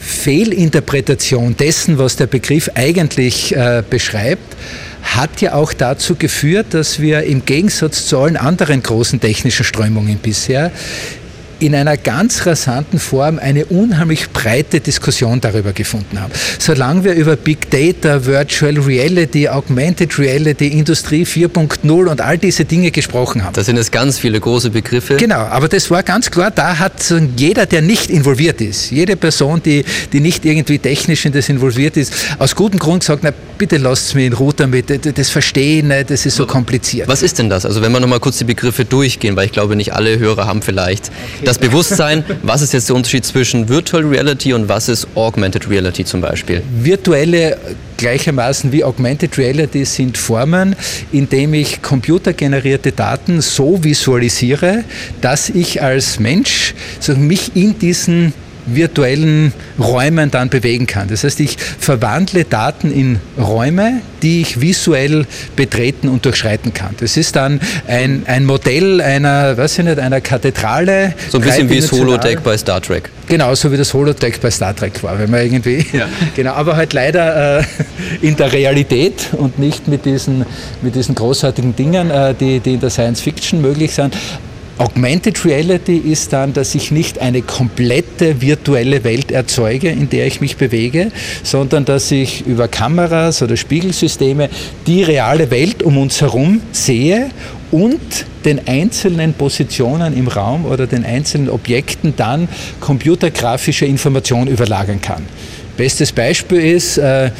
Fehlinterpretation 0.00 1.56
dessen, 1.56 1.98
was 1.98 2.16
der 2.16 2.26
Begriff 2.26 2.70
eigentlich 2.74 3.54
äh, 3.54 3.82
beschreibt, 3.88 4.56
hat 5.02 5.40
ja 5.40 5.54
auch 5.54 5.72
dazu 5.72 6.14
geführt, 6.14 6.68
dass 6.70 7.00
wir 7.00 7.22
im 7.22 7.44
Gegensatz 7.44 8.06
zu 8.06 8.18
allen 8.18 8.36
anderen 8.36 8.82
großen 8.82 9.20
technischen 9.20 9.64
Strömungen 9.64 10.18
bisher 10.18 10.70
in 11.60 11.74
einer 11.74 11.96
ganz 11.96 12.46
rasanten 12.46 12.98
Form 12.98 13.38
eine 13.38 13.66
unheimlich 13.66 14.30
breite 14.30 14.80
Diskussion 14.80 15.40
darüber 15.40 15.72
gefunden 15.72 16.20
haben. 16.20 16.32
Solange 16.58 17.04
wir 17.04 17.14
über 17.14 17.36
Big 17.36 17.70
Data, 17.70 18.24
Virtual 18.24 18.78
Reality, 18.78 19.48
Augmented 19.48 20.18
Reality, 20.18 20.68
Industrie 20.68 21.24
4.0 21.24 21.90
und 21.90 22.20
all 22.20 22.38
diese 22.38 22.64
Dinge 22.64 22.90
gesprochen 22.90 23.44
haben. 23.44 23.54
Da 23.54 23.64
sind 23.64 23.76
es 23.76 23.90
ganz 23.90 24.18
viele 24.18 24.40
große 24.40 24.70
Begriffe. 24.70 25.16
Genau, 25.16 25.40
aber 25.40 25.68
das 25.68 25.90
war 25.90 26.02
ganz 26.02 26.30
klar, 26.30 26.50
da 26.50 26.78
hat 26.78 26.92
jeder, 27.36 27.66
der 27.66 27.82
nicht 27.82 28.10
involviert 28.10 28.60
ist, 28.60 28.90
jede 28.90 29.16
Person, 29.16 29.60
die, 29.62 29.84
die 30.12 30.20
nicht 30.20 30.44
irgendwie 30.44 30.78
technisch 30.78 31.24
in 31.24 31.32
das 31.32 31.48
involviert 31.48 31.96
ist, 31.96 32.12
aus 32.38 32.54
gutem 32.54 32.78
Grund 32.78 33.00
gesagt, 33.00 33.22
na 33.24 33.32
bitte 33.58 33.76
lasst 33.76 34.08
es 34.08 34.14
mir 34.14 34.26
in 34.26 34.32
Ruhe 34.32 34.54
damit, 34.56 35.18
das 35.18 35.30
Verstehen, 35.30 35.92
das 36.06 36.24
ist 36.24 36.36
so 36.36 36.46
kompliziert. 36.46 37.08
Was 37.08 37.22
ist 37.22 37.38
denn 37.38 37.50
das? 37.50 37.66
Also 37.66 37.82
wenn 37.82 37.90
wir 37.90 37.98
nochmal 37.98 38.20
kurz 38.20 38.38
die 38.38 38.44
Begriffe 38.44 38.84
durchgehen, 38.84 39.34
weil 39.34 39.46
ich 39.46 39.52
glaube, 39.52 39.74
nicht 39.74 39.92
alle 39.92 40.18
Hörer 40.18 40.46
haben 40.46 40.62
vielleicht 40.62 41.10
okay 41.40 41.47
das 41.48 41.56
Bewusstsein, 41.58 42.24
was 42.42 42.60
ist 42.60 42.74
jetzt 42.74 42.90
der 42.90 42.96
Unterschied 42.96 43.24
zwischen 43.24 43.70
Virtual 43.70 44.04
Reality 44.04 44.52
und 44.52 44.68
was 44.68 44.90
ist 44.90 45.08
Augmented 45.14 45.70
Reality 45.70 46.04
zum 46.04 46.20
Beispiel? 46.20 46.62
Virtuelle 46.82 47.56
gleichermaßen 47.96 48.70
wie 48.70 48.84
Augmented 48.84 49.38
Reality 49.38 49.86
sind 49.86 50.18
Formen, 50.18 50.76
indem 51.10 51.54
ich 51.54 51.80
computergenerierte 51.80 52.92
Daten 52.92 53.40
so 53.40 53.82
visualisiere, 53.82 54.84
dass 55.22 55.48
ich 55.48 55.82
als 55.82 56.20
Mensch 56.20 56.74
mich 57.16 57.56
in 57.56 57.78
diesen 57.78 58.34
virtuellen 58.74 59.52
Räumen 59.78 60.30
dann 60.30 60.48
bewegen 60.48 60.86
kann. 60.86 61.08
Das 61.08 61.24
heißt, 61.24 61.40
ich 61.40 61.56
verwandle 61.58 62.44
Daten 62.44 62.90
in 62.90 63.20
Räume, 63.38 64.00
die 64.22 64.40
ich 64.40 64.60
visuell 64.60 65.26
betreten 65.56 66.08
und 66.08 66.24
durchschreiten 66.24 66.74
kann. 66.74 66.94
Das 67.00 67.16
ist 67.16 67.36
dann 67.36 67.60
ein, 67.86 68.24
ein 68.26 68.44
Modell 68.44 69.00
einer, 69.00 69.56
weiß 69.56 69.78
ich 69.78 69.84
nicht, 69.84 69.98
einer 69.98 70.20
Kathedrale. 70.20 71.14
So 71.30 71.38
ein 71.38 71.44
bisschen 71.44 71.70
wie 71.70 71.80
das 71.80 71.92
Holodeck 71.92 72.42
bei 72.42 72.56
Star 72.56 72.80
Trek. 72.80 73.10
Genau, 73.28 73.54
so 73.54 73.70
wie 73.70 73.76
das 73.76 73.92
Holodeck 73.92 74.40
bei 74.40 74.50
Star 74.50 74.74
Trek 74.74 75.02
war, 75.02 75.18
wenn 75.18 75.30
man 75.30 75.40
irgendwie, 75.40 75.84
ja. 75.92 76.08
genau, 76.36 76.52
aber 76.52 76.76
halt 76.76 76.94
leider 76.94 77.60
äh, 77.60 77.64
in 78.22 78.36
der 78.36 78.52
Realität 78.52 79.28
und 79.32 79.58
nicht 79.58 79.86
mit 79.86 80.06
diesen, 80.06 80.46
mit 80.80 80.94
diesen 80.94 81.14
großartigen 81.14 81.76
Dingen, 81.76 82.10
äh, 82.10 82.34
die, 82.34 82.60
die 82.60 82.74
in 82.74 82.80
der 82.80 82.90
Science 82.90 83.20
Fiction 83.20 83.60
möglich 83.60 83.92
sind. 83.92 84.16
Augmented 84.78 85.44
Reality 85.44 85.96
ist 85.96 86.32
dann, 86.32 86.52
dass 86.52 86.74
ich 86.76 86.92
nicht 86.92 87.18
eine 87.18 87.42
komplette 87.42 88.40
virtuelle 88.40 89.02
Welt 89.02 89.32
erzeuge, 89.32 89.88
in 89.88 90.08
der 90.08 90.26
ich 90.26 90.40
mich 90.40 90.56
bewege, 90.56 91.10
sondern 91.42 91.84
dass 91.84 92.12
ich 92.12 92.46
über 92.46 92.68
Kameras 92.68 93.42
oder 93.42 93.56
Spiegelsysteme 93.56 94.48
die 94.86 95.02
reale 95.02 95.50
Welt 95.50 95.82
um 95.82 95.98
uns 95.98 96.20
herum 96.20 96.60
sehe 96.70 97.30
und 97.72 98.00
den 98.44 98.66
einzelnen 98.68 99.34
Positionen 99.34 100.16
im 100.16 100.28
Raum 100.28 100.64
oder 100.64 100.86
den 100.86 101.04
einzelnen 101.04 101.50
Objekten 101.50 102.14
dann 102.16 102.48
computergrafische 102.80 103.84
Information 103.84 104.46
überlagern 104.46 105.00
kann. 105.00 105.24
Bestes 105.76 106.12
Beispiel 106.12 106.60
ist, 106.60 106.98
äh, 106.98 107.30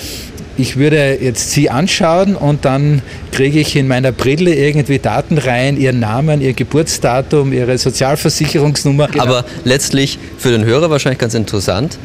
ich 0.59 0.77
würde 0.77 1.19
jetzt 1.21 1.53
Sie 1.53 1.71
anschauen 1.71 2.35
und 2.35 2.65
dann 2.65 3.01
kriege 3.33 3.61
ich 3.61 3.77
in 3.77 3.87
meiner 3.87 4.13
Brille 4.13 4.55
irgendwie 4.55 4.99
Daten 4.99 5.39
rein, 5.39 5.77
Ihren 5.77 6.01
Namen, 6.01 6.41
Ihr 6.41 6.53
Geburtsdatum, 6.53 7.53
Ihre 7.53 7.79
Sozialversicherungsnummer. 7.79 9.09
Genau. 9.09 9.23
Aber 9.23 9.45
letztlich 9.65 10.19
für 10.37 10.51
den 10.51 10.65
Hörer 10.65 10.91
wahrscheinlich 10.91 11.21
ganz 11.21 11.35
interessant. 11.35 11.99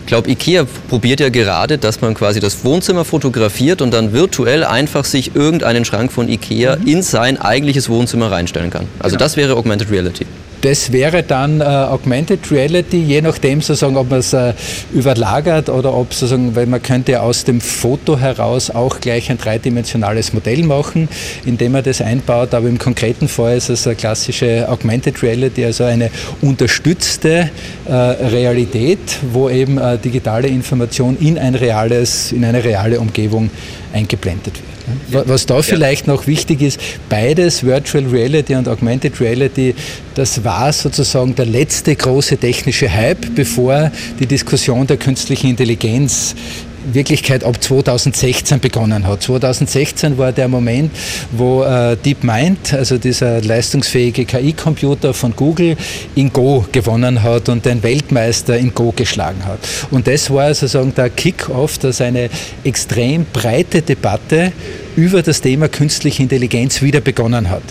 Ich 0.00 0.08
glaube, 0.08 0.30
IKEA 0.30 0.66
probiert 0.88 1.18
ja 1.18 1.30
gerade, 1.30 1.78
dass 1.78 2.00
man 2.00 2.14
quasi 2.14 2.38
das 2.38 2.64
Wohnzimmer 2.64 3.04
fotografiert 3.04 3.82
und 3.82 3.92
dann 3.92 4.12
virtuell 4.12 4.62
einfach 4.62 5.04
sich 5.04 5.34
irgendeinen 5.34 5.84
Schrank 5.84 6.12
von 6.12 6.28
IKEA 6.28 6.76
mhm. 6.76 6.86
in 6.86 7.02
sein 7.02 7.40
eigentliches 7.40 7.88
Wohnzimmer 7.88 8.30
reinstellen 8.30 8.70
kann. 8.70 8.86
Also 8.98 9.16
genau. 9.16 9.24
das 9.24 9.36
wäre 9.36 9.56
Augmented 9.56 9.90
Reality. 9.90 10.26
Das 10.66 10.90
wäre 10.90 11.22
dann 11.22 11.60
äh, 11.60 11.64
Augmented 11.64 12.50
Reality, 12.50 13.00
je 13.00 13.20
nachdem 13.20 13.60
sozusagen, 13.60 13.96
ob 13.96 14.10
man 14.10 14.18
es 14.18 14.32
äh, 14.32 14.52
überlagert 14.92 15.68
oder 15.68 15.94
ob 15.94 16.12
sozusagen, 16.12 16.56
weil 16.56 16.66
man 16.66 16.82
könnte 16.82 17.22
aus 17.22 17.44
dem 17.44 17.60
Foto 17.60 18.18
heraus 18.18 18.70
auch 18.70 18.98
gleich 18.98 19.30
ein 19.30 19.38
dreidimensionales 19.38 20.32
Modell 20.32 20.64
machen, 20.64 21.08
indem 21.44 21.70
man 21.70 21.84
das 21.84 22.00
einbaut. 22.00 22.52
Aber 22.52 22.66
im 22.66 22.80
konkreten 22.80 23.28
Fall 23.28 23.56
ist 23.56 23.68
es 23.68 23.86
eine 23.86 23.94
klassische 23.94 24.68
Augmented 24.68 25.22
Reality, 25.22 25.64
also 25.64 25.84
eine 25.84 26.10
unterstützte 26.42 27.48
äh, 27.88 27.92
Realität, 27.92 28.98
wo 29.32 29.48
eben 29.48 29.78
äh, 29.78 29.98
digitale 29.98 30.48
Information 30.48 31.16
in 31.20 31.38
ein 31.38 31.54
reales, 31.54 32.32
in 32.32 32.44
eine 32.44 32.64
reale 32.64 32.98
Umgebung 32.98 33.50
eingeblendet 33.96 34.54
wird. 35.08 35.28
Was 35.28 35.46
da 35.46 35.62
vielleicht 35.62 36.06
noch 36.06 36.26
wichtig 36.26 36.62
ist, 36.62 36.80
beides, 37.08 37.64
Virtual 37.64 38.04
Reality 38.04 38.54
und 38.54 38.68
Augmented 38.68 39.20
Reality, 39.20 39.74
das 40.14 40.44
war 40.44 40.72
sozusagen 40.72 41.34
der 41.34 41.46
letzte 41.46 41.96
große 41.96 42.36
technische 42.36 42.92
Hype, 42.92 43.34
bevor 43.34 43.90
die 44.20 44.26
Diskussion 44.26 44.86
der 44.86 44.96
künstlichen 44.96 45.50
Intelligenz 45.50 46.34
Wirklichkeit 46.92 47.44
ab 47.44 47.62
2016 47.62 48.60
begonnen 48.60 49.06
hat. 49.06 49.22
2016 49.22 50.18
war 50.18 50.32
der 50.32 50.48
Moment, 50.48 50.90
wo 51.32 51.62
äh, 51.62 51.96
DeepMind, 51.96 52.74
also 52.74 52.98
dieser 52.98 53.40
leistungsfähige 53.40 54.24
KI-Computer 54.24 55.14
von 55.14 55.34
Google, 55.34 55.76
in 56.14 56.32
Go 56.32 56.64
gewonnen 56.72 57.22
hat 57.22 57.48
und 57.48 57.64
den 57.64 57.82
Weltmeister 57.82 58.56
in 58.56 58.74
Go 58.74 58.92
geschlagen 58.94 59.44
hat. 59.44 59.58
Und 59.90 60.06
das 60.06 60.30
war 60.30 60.52
sozusagen 60.54 60.94
der 60.94 61.10
Kick-off, 61.10 61.78
dass 61.78 62.00
eine 62.00 62.30
extrem 62.64 63.26
breite 63.32 63.82
Debatte 63.82 64.52
über 64.96 65.22
das 65.22 65.40
Thema 65.40 65.68
künstliche 65.68 66.22
Intelligenz 66.22 66.82
wieder 66.82 67.00
begonnen 67.00 67.50
hat. 67.50 67.62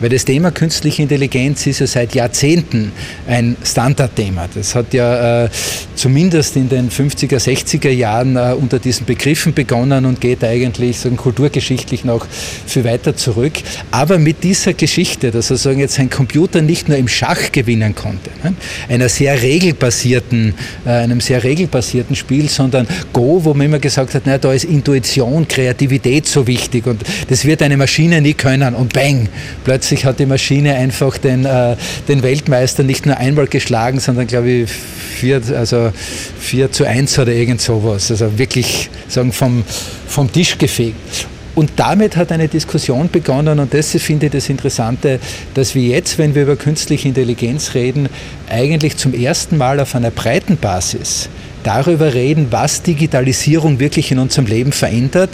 Weil 0.00 0.10
das 0.10 0.24
Thema 0.24 0.50
künstliche 0.50 1.02
Intelligenz 1.02 1.66
ist 1.66 1.80
ja 1.80 1.86
seit 1.86 2.14
Jahrzehnten 2.14 2.92
ein 3.26 3.56
Standardthema. 3.64 4.48
Das 4.54 4.74
hat 4.74 4.94
ja 4.94 5.44
äh, 5.44 5.48
zumindest 5.94 6.56
in 6.56 6.68
den 6.68 6.90
50er, 6.90 7.38
60er 7.38 7.90
Jahren 7.90 8.36
äh, 8.36 8.54
unter 8.58 8.78
diesen 8.78 9.06
Begriffen 9.06 9.54
begonnen 9.54 10.06
und 10.06 10.20
geht 10.20 10.44
eigentlich 10.44 10.98
so 10.98 11.10
kulturgeschichtlich 11.10 12.04
noch 12.04 12.26
viel 12.66 12.84
weiter 12.84 13.16
zurück. 13.16 13.54
Aber 13.90 14.18
mit 14.18 14.44
dieser 14.44 14.72
Geschichte, 14.72 15.30
dass 15.30 15.48
sozusagen 15.48 15.80
jetzt 15.80 15.98
ein 15.98 16.10
Computer 16.10 16.62
nicht 16.62 16.88
nur 16.88 16.96
im 16.96 17.08
Schach 17.08 17.50
gewinnen 17.52 17.94
konnte, 17.94 18.30
ne? 18.44 18.54
einer 18.88 19.08
sehr 19.08 19.42
regelbasierten, 19.42 20.54
äh, 20.86 20.90
einem 20.90 21.20
sehr 21.20 21.42
regelbasierten 21.42 22.14
Spiel, 22.14 22.48
sondern 22.48 22.86
Go, 23.12 23.40
wo 23.44 23.54
man 23.54 23.66
immer 23.66 23.78
gesagt 23.78 24.14
hat, 24.14 24.22
na, 24.26 24.38
da 24.38 24.52
ist 24.52 24.64
Intuition, 24.64 25.46
Kreativität 25.48 26.26
so 26.26 26.46
wichtig 26.46 26.86
und 26.86 27.02
das 27.28 27.44
wird 27.44 27.62
eine 27.62 27.76
Maschine 27.76 28.20
nie 28.20 28.34
können 28.34 28.74
und 28.74 28.92
bang, 28.92 29.28
plötzlich 29.64 29.87
plötzlich 29.88 30.04
hat 30.04 30.18
die 30.18 30.26
Maschine 30.26 30.74
einfach 30.74 31.16
den, 31.16 31.46
äh, 31.46 31.74
den 32.08 32.22
Weltmeister 32.22 32.82
nicht 32.82 33.06
nur 33.06 33.16
einmal 33.16 33.46
geschlagen, 33.46 34.00
sondern 34.00 34.26
glaube 34.26 34.50
ich 34.50 34.70
vier, 34.70 35.40
also 35.56 35.92
vier 36.38 36.70
zu 36.70 36.84
eins 36.84 37.18
oder 37.18 37.32
irgend 37.32 37.62
sowas. 37.62 38.10
Also 38.10 38.38
wirklich 38.38 38.90
sagen, 39.08 39.32
vom, 39.32 39.64
vom 40.06 40.30
Tisch 40.30 40.58
gefegt. 40.58 41.26
Und 41.54 41.70
damit 41.76 42.16
hat 42.16 42.32
eine 42.32 42.48
Diskussion 42.48 43.08
begonnen 43.10 43.58
und 43.60 43.72
das 43.72 43.92
finde 43.92 44.26
ich 44.26 44.32
das 44.32 44.50
Interessante, 44.50 45.20
dass 45.54 45.74
wir 45.74 45.82
jetzt, 45.82 46.18
wenn 46.18 46.34
wir 46.34 46.42
über 46.42 46.56
künstliche 46.56 47.08
Intelligenz 47.08 47.74
reden, 47.74 48.10
eigentlich 48.50 48.98
zum 48.98 49.14
ersten 49.14 49.56
Mal 49.56 49.80
auf 49.80 49.94
einer 49.94 50.10
breiten 50.10 50.58
Basis 50.58 51.30
darüber 51.68 52.14
reden, 52.14 52.46
was 52.50 52.80
Digitalisierung 52.80 53.78
wirklich 53.78 54.10
in 54.10 54.18
unserem 54.18 54.46
Leben 54.46 54.72
verändert, 54.72 55.28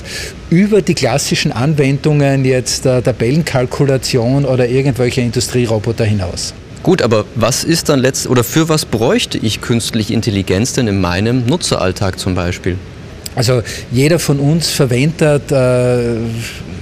über 0.50 0.82
die 0.82 0.94
klassischen 0.94 1.52
Anwendungen 1.52 2.44
jetzt 2.44 2.86
der 2.86 3.04
Tabellenkalkulation 3.04 4.44
oder 4.44 4.68
irgendwelche 4.68 5.20
Industrieroboter 5.20 6.04
hinaus. 6.04 6.52
Gut, 6.82 7.02
aber 7.02 7.24
was 7.36 7.62
ist 7.62 7.88
dann 7.88 8.00
letzt 8.00 8.26
oder 8.26 8.42
für 8.42 8.68
was 8.68 8.84
bräuchte 8.84 9.38
ich 9.38 9.60
künstliche 9.60 10.12
Intelligenz 10.12 10.72
denn 10.72 10.88
in 10.88 11.00
meinem 11.00 11.46
Nutzeralltag 11.46 12.18
zum 12.18 12.34
Beispiel? 12.34 12.76
Also 13.36 13.62
jeder 13.92 14.18
von 14.18 14.40
uns 14.40 14.70
verwendet 14.70 15.52
äh, 15.52 16.16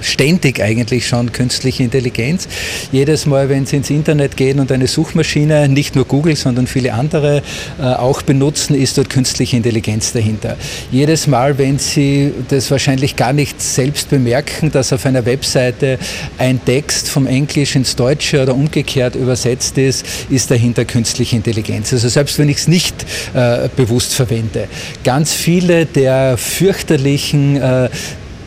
ständig 0.03 0.61
eigentlich 0.61 1.07
schon 1.07 1.31
künstliche 1.31 1.83
Intelligenz. 1.83 2.47
Jedes 2.91 3.25
Mal, 3.25 3.49
wenn 3.49 3.65
Sie 3.65 3.77
ins 3.77 3.89
Internet 3.89 4.37
gehen 4.37 4.59
und 4.59 4.71
eine 4.71 4.87
Suchmaschine, 4.87 5.67
nicht 5.67 5.95
nur 5.95 6.05
Google, 6.05 6.35
sondern 6.35 6.67
viele 6.67 6.93
andere 6.93 7.41
äh, 7.79 7.83
auch 7.83 8.21
benutzen, 8.21 8.75
ist 8.75 8.97
dort 8.97 9.09
künstliche 9.09 9.57
Intelligenz 9.57 10.13
dahinter. 10.13 10.57
Jedes 10.91 11.27
Mal, 11.27 11.57
wenn 11.57 11.79
Sie 11.79 12.31
das 12.49 12.69
wahrscheinlich 12.71 13.15
gar 13.15 13.33
nicht 13.33 13.61
selbst 13.61 14.09
bemerken, 14.09 14.71
dass 14.71 14.93
auf 14.93 15.05
einer 15.05 15.25
Webseite 15.25 15.97
ein 16.37 16.63
Text 16.63 17.09
vom 17.09 17.27
Englisch 17.27 17.75
ins 17.75 17.95
Deutsche 17.95 18.41
oder 18.41 18.55
umgekehrt 18.55 19.15
übersetzt 19.15 19.77
ist, 19.77 20.05
ist 20.29 20.51
dahinter 20.51 20.85
künstliche 20.85 21.35
Intelligenz. 21.35 21.93
Also 21.93 22.07
selbst 22.09 22.37
wenn 22.39 22.49
ich 22.49 22.57
es 22.57 22.67
nicht 22.67 22.95
äh, 23.33 23.69
bewusst 23.75 24.13
verwende. 24.13 24.67
Ganz 25.03 25.33
viele 25.33 25.85
der 25.85 26.37
fürchterlichen 26.37 27.57
äh, 27.57 27.89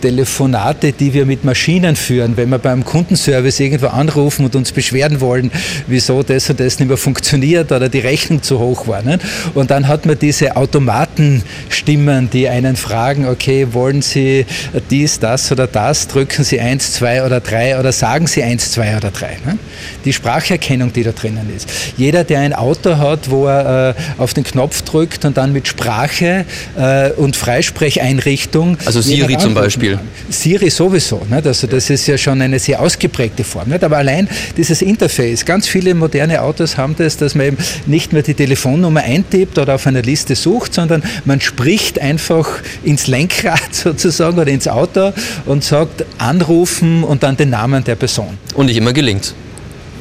Telefonate, 0.00 0.92
die 0.92 1.12
wir 1.12 1.26
mit 1.26 1.44
Maschinen 1.44 1.96
führen, 1.96 2.36
wenn 2.36 2.48
wir 2.48 2.58
beim 2.58 2.84
Kundenservice 2.84 3.60
irgendwo 3.60 3.88
anrufen 3.88 4.44
und 4.44 4.54
uns 4.54 4.72
beschweren 4.72 5.20
wollen, 5.20 5.50
wieso 5.86 6.22
das 6.22 6.50
und 6.50 6.60
das 6.60 6.78
nicht 6.78 6.88
mehr 6.88 6.96
funktioniert 6.96 7.72
oder 7.72 7.88
die 7.88 8.00
Rechnung 8.00 8.42
zu 8.42 8.58
hoch 8.58 8.86
war. 8.86 9.02
Ne? 9.02 9.18
Und 9.54 9.70
dann 9.70 9.88
hat 9.88 10.06
man 10.06 10.18
diese 10.18 10.56
Automatenstimmen, 10.56 12.30
die 12.30 12.48
einen 12.48 12.76
fragen, 12.76 13.26
okay, 13.26 13.68
wollen 13.72 14.02
Sie 14.02 14.46
dies, 14.90 15.18
das 15.18 15.50
oder 15.52 15.66
das, 15.66 16.08
drücken 16.08 16.44
Sie 16.44 16.60
eins, 16.60 16.92
zwei 16.92 17.24
oder 17.24 17.40
drei 17.40 17.78
oder 17.78 17.92
sagen 17.92 18.26
Sie 18.26 18.42
eins, 18.42 18.72
zwei 18.72 18.96
oder 18.96 19.10
drei. 19.10 19.38
Ne? 19.44 19.58
Die 20.04 20.12
Spracherkennung, 20.12 20.92
die 20.92 21.02
da 21.02 21.12
drinnen 21.12 21.50
ist. 21.54 21.68
Jeder, 21.96 22.24
der 22.24 22.40
ein 22.40 22.52
Auto 22.52 22.96
hat, 22.98 23.30
wo 23.30 23.46
er 23.46 23.90
äh, 23.90 24.20
auf 24.20 24.34
den 24.34 24.44
Knopf 24.44 24.82
drückt 24.82 25.24
und 25.24 25.36
dann 25.36 25.52
mit 25.52 25.68
Sprache 25.68 26.44
äh, 26.76 27.10
und 27.12 27.36
Freisprecheinrichtung. 27.36 28.78
Also 28.84 29.00
Siri 29.00 29.38
zum 29.38 29.54
Beispiel. 29.54 29.85
Siri 30.28 30.70
sowieso. 30.70 31.22
Nicht? 31.30 31.46
Also 31.46 31.66
das 31.66 31.90
ist 31.90 32.06
ja 32.06 32.18
schon 32.18 32.40
eine 32.42 32.58
sehr 32.58 32.80
ausgeprägte 32.80 33.44
Form. 33.44 33.68
Nicht? 33.68 33.84
Aber 33.84 33.98
allein 33.98 34.28
dieses 34.56 34.82
Interface, 34.82 35.44
ganz 35.44 35.68
viele 35.68 35.94
moderne 35.94 36.42
Autos 36.42 36.76
haben 36.76 36.94
das, 36.96 37.16
dass 37.16 37.34
man 37.34 37.46
eben 37.46 37.56
nicht 37.86 38.12
mehr 38.12 38.22
die 38.22 38.34
Telefonnummer 38.34 39.02
eintippt 39.02 39.58
oder 39.58 39.74
auf 39.76 39.86
einer 39.86 40.02
Liste 40.02 40.34
sucht, 40.34 40.74
sondern 40.74 41.02
man 41.24 41.40
spricht 41.40 42.00
einfach 42.00 42.48
ins 42.84 43.06
Lenkrad 43.06 43.60
sozusagen 43.74 44.38
oder 44.38 44.50
ins 44.50 44.68
Auto 44.68 45.12
und 45.46 45.64
sagt 45.64 46.04
anrufen 46.18 47.04
und 47.04 47.22
dann 47.22 47.36
den 47.36 47.50
Namen 47.50 47.84
der 47.84 47.94
Person. 47.94 48.38
Und 48.54 48.66
nicht 48.66 48.76
immer 48.76 48.92
gelingt 48.92 49.34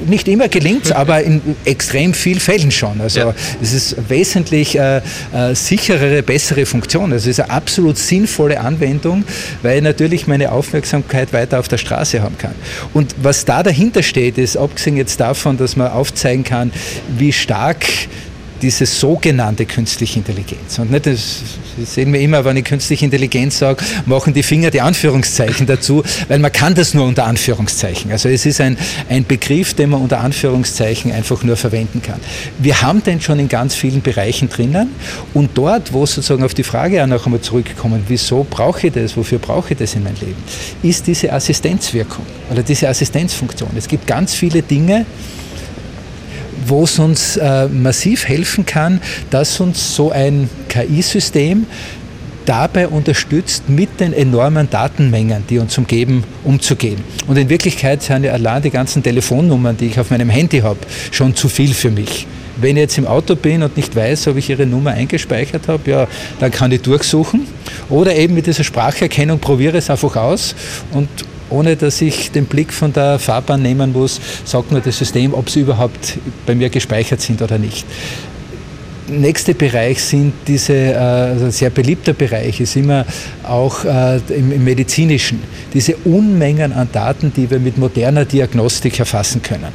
nicht 0.08 0.28
immer 0.28 0.48
gelingt 0.48 0.86
es, 0.86 0.92
aber 0.92 1.24
in 1.24 1.42
extrem 1.66 2.14
vielen 2.14 2.40
Fällen 2.40 2.72
schon. 2.72 3.02
Also 3.02 3.20
ja. 3.20 3.36
es 3.62 3.74
ist 3.74 4.10
wesentlich 4.10 4.78
äh, 4.78 4.98
äh, 4.98 5.54
sicherere, 5.54 6.24
bessere 6.24 6.66
Funktion. 6.66 7.12
Also 7.14 7.30
es 7.30 7.38
ist 7.38 7.44
eine 7.44 7.52
absolut 7.52 7.98
sinnvolle 7.98 8.60
Anwendung, 8.60 9.24
weil 9.62 9.78
ich 9.78 9.84
natürlich 9.84 10.28
meine 10.28 10.52
Aufmerksamkeit 10.52 11.34
weiter 11.34 11.60
auf 11.60 11.68
der 11.68 11.78
Straße 11.78 12.22
haben 12.22 12.38
kann. 12.38 12.56
Und 12.94 13.16
was 13.22 13.46
da 13.46 13.64
dahinter 13.64 14.04
steht, 14.04 14.38
ist, 14.38 14.58
abgesehen 14.58 14.98
jetzt 14.98 15.20
davon, 15.20 15.58
dass 15.58 15.76
man 15.76 15.92
aufzeigen 15.92 16.44
kann, 16.44 16.72
wie 17.18 17.32
stark 17.32 17.86
diese 18.66 18.88
sogenannte 18.88 19.68
künstliche 19.68 20.18
Intelligenz. 20.18 20.80
Und 20.80 20.90
nicht, 20.90 21.06
das 21.06 21.44
sehen 21.86 22.12
wir 22.12 22.20
immer, 22.20 22.44
wenn 22.46 22.58
ich 22.58 22.64
künstliche 22.64 23.06
Intelligenz 23.06 23.60
sage, 23.60 23.84
machen 24.08 24.34
die 24.34 24.42
Finger 24.42 24.72
die 24.72 24.82
Anführungszeichen 24.82 25.68
dazu, 25.68 26.02
weil 26.30 26.40
man 26.40 26.52
kann 26.52 26.74
das 26.74 26.96
nur 26.96 27.06
unter 27.06 27.26
Anführungszeichen. 27.26 28.12
Also 28.12 28.28
es 28.28 28.44
ist 28.48 28.60
ein, 28.60 28.76
ein 29.08 29.24
Begriff, 29.24 29.76
den 29.76 29.92
man 29.92 30.02
unter 30.02 30.20
Anführungszeichen 30.20 31.12
einfach 31.12 31.44
nur 31.44 31.58
verwenden 31.58 32.02
kann. 32.02 32.20
Wir 32.58 32.82
haben 32.82 33.04
den 33.04 33.22
schon 33.22 33.38
in 33.38 33.50
ganz 33.50 33.76
vielen 33.76 34.02
Bereichen 34.02 34.50
drinnen 34.50 34.90
und 35.36 35.52
dort, 35.54 35.94
wo 35.94 36.04
sozusagen 36.08 36.44
auf 36.44 36.56
die 36.56 36.64
Frage 36.64 37.04
auch 37.04 37.08
noch 37.08 37.28
einmal 37.28 37.42
zurückkommen, 37.42 38.04
wieso 38.08 38.48
brauche 38.50 38.88
ich 38.88 38.94
das, 38.94 39.16
wofür 39.16 39.38
brauche 39.38 39.74
ich 39.74 39.78
das 39.78 39.94
in 39.94 40.04
meinem 40.04 40.20
Leben, 40.22 40.44
ist 40.82 41.06
diese 41.06 41.32
Assistenzwirkung 41.32 42.26
oder 42.50 42.64
diese 42.64 42.90
Assistenzfunktion. 42.90 43.70
Es 43.78 43.88
gibt 43.88 44.08
ganz 44.08 44.34
viele 44.34 44.64
Dinge, 44.64 45.06
wo 46.68 46.84
es 46.84 47.00
uns 47.00 47.38
äh, 47.38 47.68
massiv 47.68 48.28
helfen 48.28 48.66
kann, 48.66 49.02
dass 49.30 49.60
uns 49.60 49.96
so 49.96 50.12
ein 50.12 50.50
KI-System 50.70 51.66
dabei 52.46 52.88
unterstützt, 52.88 53.70
mit 53.70 54.00
den 54.00 54.14
enormen 54.14 54.70
Datenmengen, 54.70 55.44
die 55.50 55.60
uns 55.60 55.78
umgeben, 55.78 56.24
umzugehen. 56.44 57.04
Und 57.28 57.38
in 57.38 57.50
Wirklichkeit 57.50 58.04
sind 58.04 58.24
ja 58.24 58.34
allein 58.34 58.62
die 58.62 58.70
ganzen 58.70 59.04
Telefonnummern, 59.04 59.78
die 59.78 59.88
ich 59.88 60.00
auf 60.00 60.12
meinem 60.12 60.30
Handy 60.30 60.60
habe, 60.60 60.80
schon 61.12 61.36
zu 61.36 61.50
viel 61.50 61.74
für 61.74 61.92
mich. 61.92 62.28
Wenn 62.58 62.78
ich 62.78 62.82
jetzt 62.82 62.98
im 62.98 63.08
Auto 63.08 63.36
bin 63.36 63.64
und 63.64 63.76
nicht 63.76 63.96
weiß, 63.96 64.28
ob 64.28 64.38
ich 64.38 64.50
Ihre 64.50 64.66
Nummer 64.66 64.92
eingespeichert 64.92 65.68
habe, 65.68 65.90
ja, 65.90 66.08
dann 66.40 66.52
kann 66.52 66.72
ich 66.72 66.82
durchsuchen. 66.82 67.42
Oder 67.90 68.16
eben 68.16 68.34
mit 68.34 68.48
dieser 68.48 68.64
Spracherkennung 68.64 69.40
probiere 69.40 69.78
es 69.78 69.90
einfach 69.90 70.16
aus 70.16 70.56
und 70.92 71.10
ohne 71.50 71.76
dass 71.76 72.02
ich 72.02 72.32
den 72.32 72.46
Blick 72.46 72.74
von 72.74 72.94
der 72.94 73.20
Fahrbahn 73.20 73.62
nehmen 73.62 73.92
muss, 73.94 74.20
sagt 74.46 74.72
mir 74.72 74.82
das 74.82 74.98
System, 74.98 75.34
ob 75.34 75.50
sie 75.50 75.62
überhaupt 75.62 76.18
bei 76.46 76.56
mir 76.56 76.70
gespeichert 76.70 77.22
sind 77.22 77.42
oder 77.42 77.58
nicht. 77.58 77.86
Nächster 79.08 79.54
Bereich 79.54 80.04
sind 80.04 80.34
diese, 80.48 80.74
äh, 80.74 80.96
also 80.98 81.52
sehr 81.52 81.70
beliebter 81.70 82.14
Bereich 82.14 82.60
ist 82.60 82.76
immer 82.76 83.06
auch 83.44 83.86
äh, 83.86 84.18
im 84.30 84.64
Medizinischen, 84.64 85.44
diese 85.74 85.96
Unmengen 86.06 86.74
an 86.74 86.90
Daten, 86.92 87.32
die 87.36 87.50
wir 87.50 87.60
mit 87.60 87.78
moderner 87.78 88.26
Diagnostik 88.26 89.00
erfassen 89.00 89.44
können. 89.44 89.72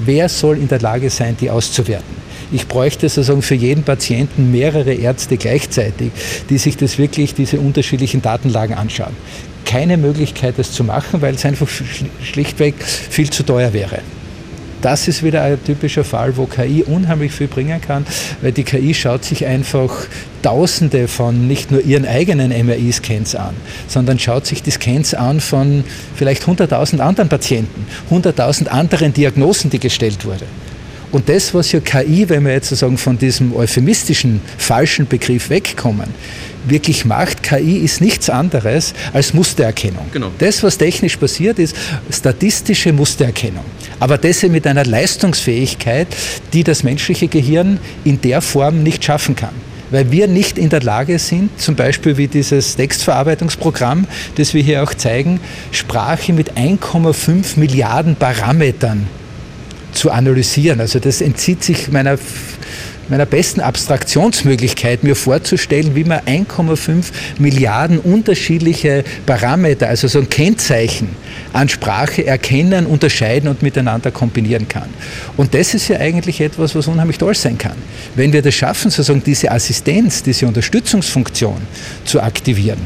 Wer 0.00 0.28
soll 0.28 0.58
in 0.58 0.66
der 0.66 0.80
Lage 0.80 1.08
sein, 1.08 1.36
die 1.40 1.50
auszuwerten? 1.50 2.24
Ich 2.50 2.66
bräuchte 2.66 3.08
sozusagen 3.08 3.42
für 3.42 3.54
jeden 3.54 3.84
Patienten 3.84 4.50
mehrere 4.50 4.92
Ärzte 4.92 5.36
gleichzeitig, 5.36 6.10
die 6.50 6.58
sich 6.58 6.76
das 6.76 6.98
wirklich, 6.98 7.32
diese 7.32 7.60
unterschiedlichen 7.60 8.22
Datenlagen 8.22 8.74
anschauen 8.74 9.14
keine 9.74 9.96
Möglichkeit, 9.96 10.54
das 10.56 10.70
zu 10.70 10.84
machen, 10.84 11.20
weil 11.20 11.34
es 11.34 11.44
einfach 11.44 11.66
schlichtweg 12.22 12.76
viel 12.84 13.28
zu 13.30 13.42
teuer 13.42 13.72
wäre. 13.72 13.98
Das 14.82 15.08
ist 15.08 15.24
wieder 15.24 15.42
ein 15.42 15.58
typischer 15.64 16.04
Fall, 16.04 16.36
wo 16.36 16.46
KI 16.46 16.84
unheimlich 16.84 17.32
viel 17.32 17.48
bringen 17.48 17.80
kann, 17.80 18.06
weil 18.40 18.52
die 18.52 18.62
KI 18.62 18.94
schaut 18.94 19.24
sich 19.24 19.46
einfach 19.46 20.06
Tausende 20.42 21.08
von 21.08 21.48
nicht 21.48 21.72
nur 21.72 21.80
ihren 21.80 22.06
eigenen 22.06 22.50
MRI-Scans 22.50 23.34
an, 23.34 23.56
sondern 23.88 24.20
schaut 24.20 24.46
sich 24.46 24.62
die 24.62 24.70
Scans 24.70 25.12
an 25.12 25.40
von 25.40 25.82
vielleicht 26.14 26.44
100.000 26.44 27.00
anderen 27.00 27.28
Patienten, 27.28 27.86
100.000 28.12 28.68
anderen 28.68 29.12
Diagnosen, 29.12 29.70
die 29.70 29.80
gestellt 29.80 30.24
wurden. 30.24 30.46
Und 31.10 31.28
das, 31.28 31.52
was 31.52 31.72
ja 31.72 31.80
KI, 31.80 32.28
wenn 32.28 32.44
wir 32.44 32.52
jetzt 32.52 32.68
sozusagen 32.68 32.98
von 32.98 33.18
diesem 33.18 33.56
euphemistischen, 33.56 34.40
falschen 34.56 35.08
Begriff 35.08 35.48
wegkommen, 35.48 36.10
wirklich 36.66 37.04
macht, 37.04 37.42
KI 37.42 37.78
ist 37.78 38.00
nichts 38.00 38.30
anderes 38.30 38.94
als 39.12 39.34
Mustererkennung. 39.34 40.06
Genau. 40.12 40.30
Das, 40.38 40.62
was 40.62 40.78
technisch 40.78 41.16
passiert, 41.16 41.58
ist 41.58 41.76
statistische 42.10 42.92
Mustererkennung. 42.92 43.64
Aber 44.00 44.18
das 44.18 44.42
mit 44.42 44.66
einer 44.66 44.84
Leistungsfähigkeit, 44.84 46.08
die 46.52 46.64
das 46.64 46.82
menschliche 46.82 47.28
Gehirn 47.28 47.78
in 48.04 48.20
der 48.20 48.40
Form 48.40 48.82
nicht 48.82 49.04
schaffen 49.04 49.36
kann 49.36 49.54
weil 49.90 50.10
wir 50.10 50.26
nicht 50.26 50.58
in 50.58 50.70
der 50.70 50.82
Lage 50.82 51.20
sind, 51.20 51.60
zum 51.60 51.76
Beispiel 51.76 52.16
wie 52.16 52.26
dieses 52.26 52.74
Textverarbeitungsprogramm, 52.74 54.08
das 54.34 54.52
wir 54.52 54.62
hier 54.62 54.82
auch 54.82 54.92
zeigen, 54.92 55.38
Sprache 55.70 56.32
mit 56.32 56.54
1,5 56.54 57.58
Milliarden 57.60 58.16
Parametern 58.16 59.06
zu 59.92 60.10
analysieren. 60.10 60.80
Also 60.80 60.98
das 60.98 61.20
entzieht 61.20 61.62
sich 61.62 61.92
meiner 61.92 62.18
meiner 63.08 63.26
besten 63.26 63.60
Abstraktionsmöglichkeit, 63.60 65.04
mir 65.04 65.16
vorzustellen, 65.16 65.94
wie 65.94 66.04
man 66.04 66.20
1,5 66.20 67.04
Milliarden 67.38 67.98
unterschiedliche 67.98 69.04
Parameter, 69.26 69.88
also 69.88 70.08
so 70.08 70.20
ein 70.20 70.28
Kennzeichen 70.28 71.08
an 71.52 71.68
Sprache 71.68 72.26
erkennen, 72.26 72.86
unterscheiden 72.86 73.48
und 73.48 73.62
miteinander 73.62 74.10
kombinieren 74.10 74.68
kann. 74.68 74.88
Und 75.36 75.54
das 75.54 75.74
ist 75.74 75.88
ja 75.88 75.98
eigentlich 75.98 76.40
etwas, 76.40 76.74
was 76.74 76.86
unheimlich 76.86 77.18
toll 77.18 77.34
sein 77.34 77.58
kann. 77.58 77.76
Wenn 78.16 78.32
wir 78.32 78.42
das 78.42 78.54
schaffen, 78.54 78.90
sozusagen 78.90 79.22
diese 79.24 79.50
Assistenz, 79.50 80.22
diese 80.22 80.46
Unterstützungsfunktion 80.46 81.58
zu 82.04 82.20
aktivieren. 82.20 82.78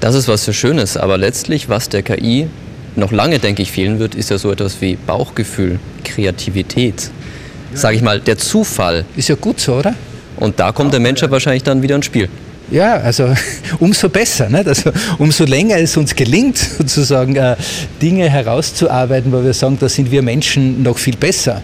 Das 0.00 0.14
ist 0.14 0.28
was 0.28 0.44
so 0.44 0.52
Schönes, 0.52 0.96
aber 0.96 1.16
letztlich, 1.16 1.68
was 1.68 1.88
der 1.88 2.02
KI 2.02 2.48
noch 2.96 3.12
lange, 3.12 3.38
denke 3.38 3.62
ich, 3.62 3.72
fehlen 3.72 3.98
wird, 3.98 4.14
ist 4.14 4.30
ja 4.30 4.38
so 4.38 4.50
etwas 4.50 4.80
wie 4.80 4.96
Bauchgefühl, 4.96 5.78
Kreativität 6.04 7.10
sage 7.74 7.96
ich 7.96 8.02
mal, 8.02 8.20
der 8.20 8.38
Zufall. 8.38 9.04
Ist 9.16 9.28
ja 9.28 9.34
gut 9.34 9.60
so, 9.60 9.74
oder? 9.74 9.94
Und 10.36 10.58
da 10.58 10.72
kommt 10.72 10.92
der 10.92 11.00
Mensch 11.00 11.22
ja 11.22 11.30
wahrscheinlich 11.30 11.62
dann 11.62 11.82
wieder 11.82 11.96
ins 11.96 12.06
Spiel. 12.06 12.28
Ja, 12.70 12.94
also 12.96 13.34
umso 13.80 14.08
besser. 14.08 14.48
Nicht? 14.48 14.66
Also, 14.66 14.90
umso 15.18 15.44
länger 15.44 15.76
es 15.78 15.96
uns 15.96 16.14
gelingt, 16.14 16.58
sozusagen 16.78 17.36
äh, 17.36 17.56
Dinge 18.00 18.28
herauszuarbeiten, 18.28 19.30
wo 19.32 19.44
wir 19.44 19.52
sagen, 19.52 19.76
da 19.78 19.88
sind 19.88 20.10
wir 20.10 20.22
Menschen 20.22 20.82
noch 20.82 20.98
viel 20.98 21.16
besser. 21.16 21.62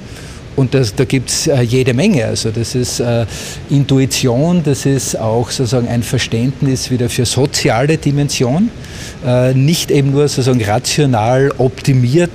Und 0.58 0.74
das, 0.74 0.92
da 0.92 1.04
gibt 1.04 1.30
es 1.30 1.46
äh, 1.46 1.60
jede 1.60 1.94
Menge. 1.94 2.24
Also 2.24 2.50
das 2.50 2.74
ist 2.74 2.98
äh, 2.98 3.26
Intuition, 3.70 4.64
das 4.64 4.86
ist 4.86 5.16
auch 5.16 5.52
sozusagen 5.52 5.86
ein 5.86 6.02
Verständnis 6.02 6.90
wieder 6.90 7.08
für 7.08 7.26
soziale 7.26 7.96
Dimension. 7.96 8.68
Äh, 9.24 9.54
nicht 9.54 9.92
eben 9.92 10.10
nur 10.10 10.26
sozusagen 10.26 10.60
rational 10.64 11.52
optimiert 11.58 12.30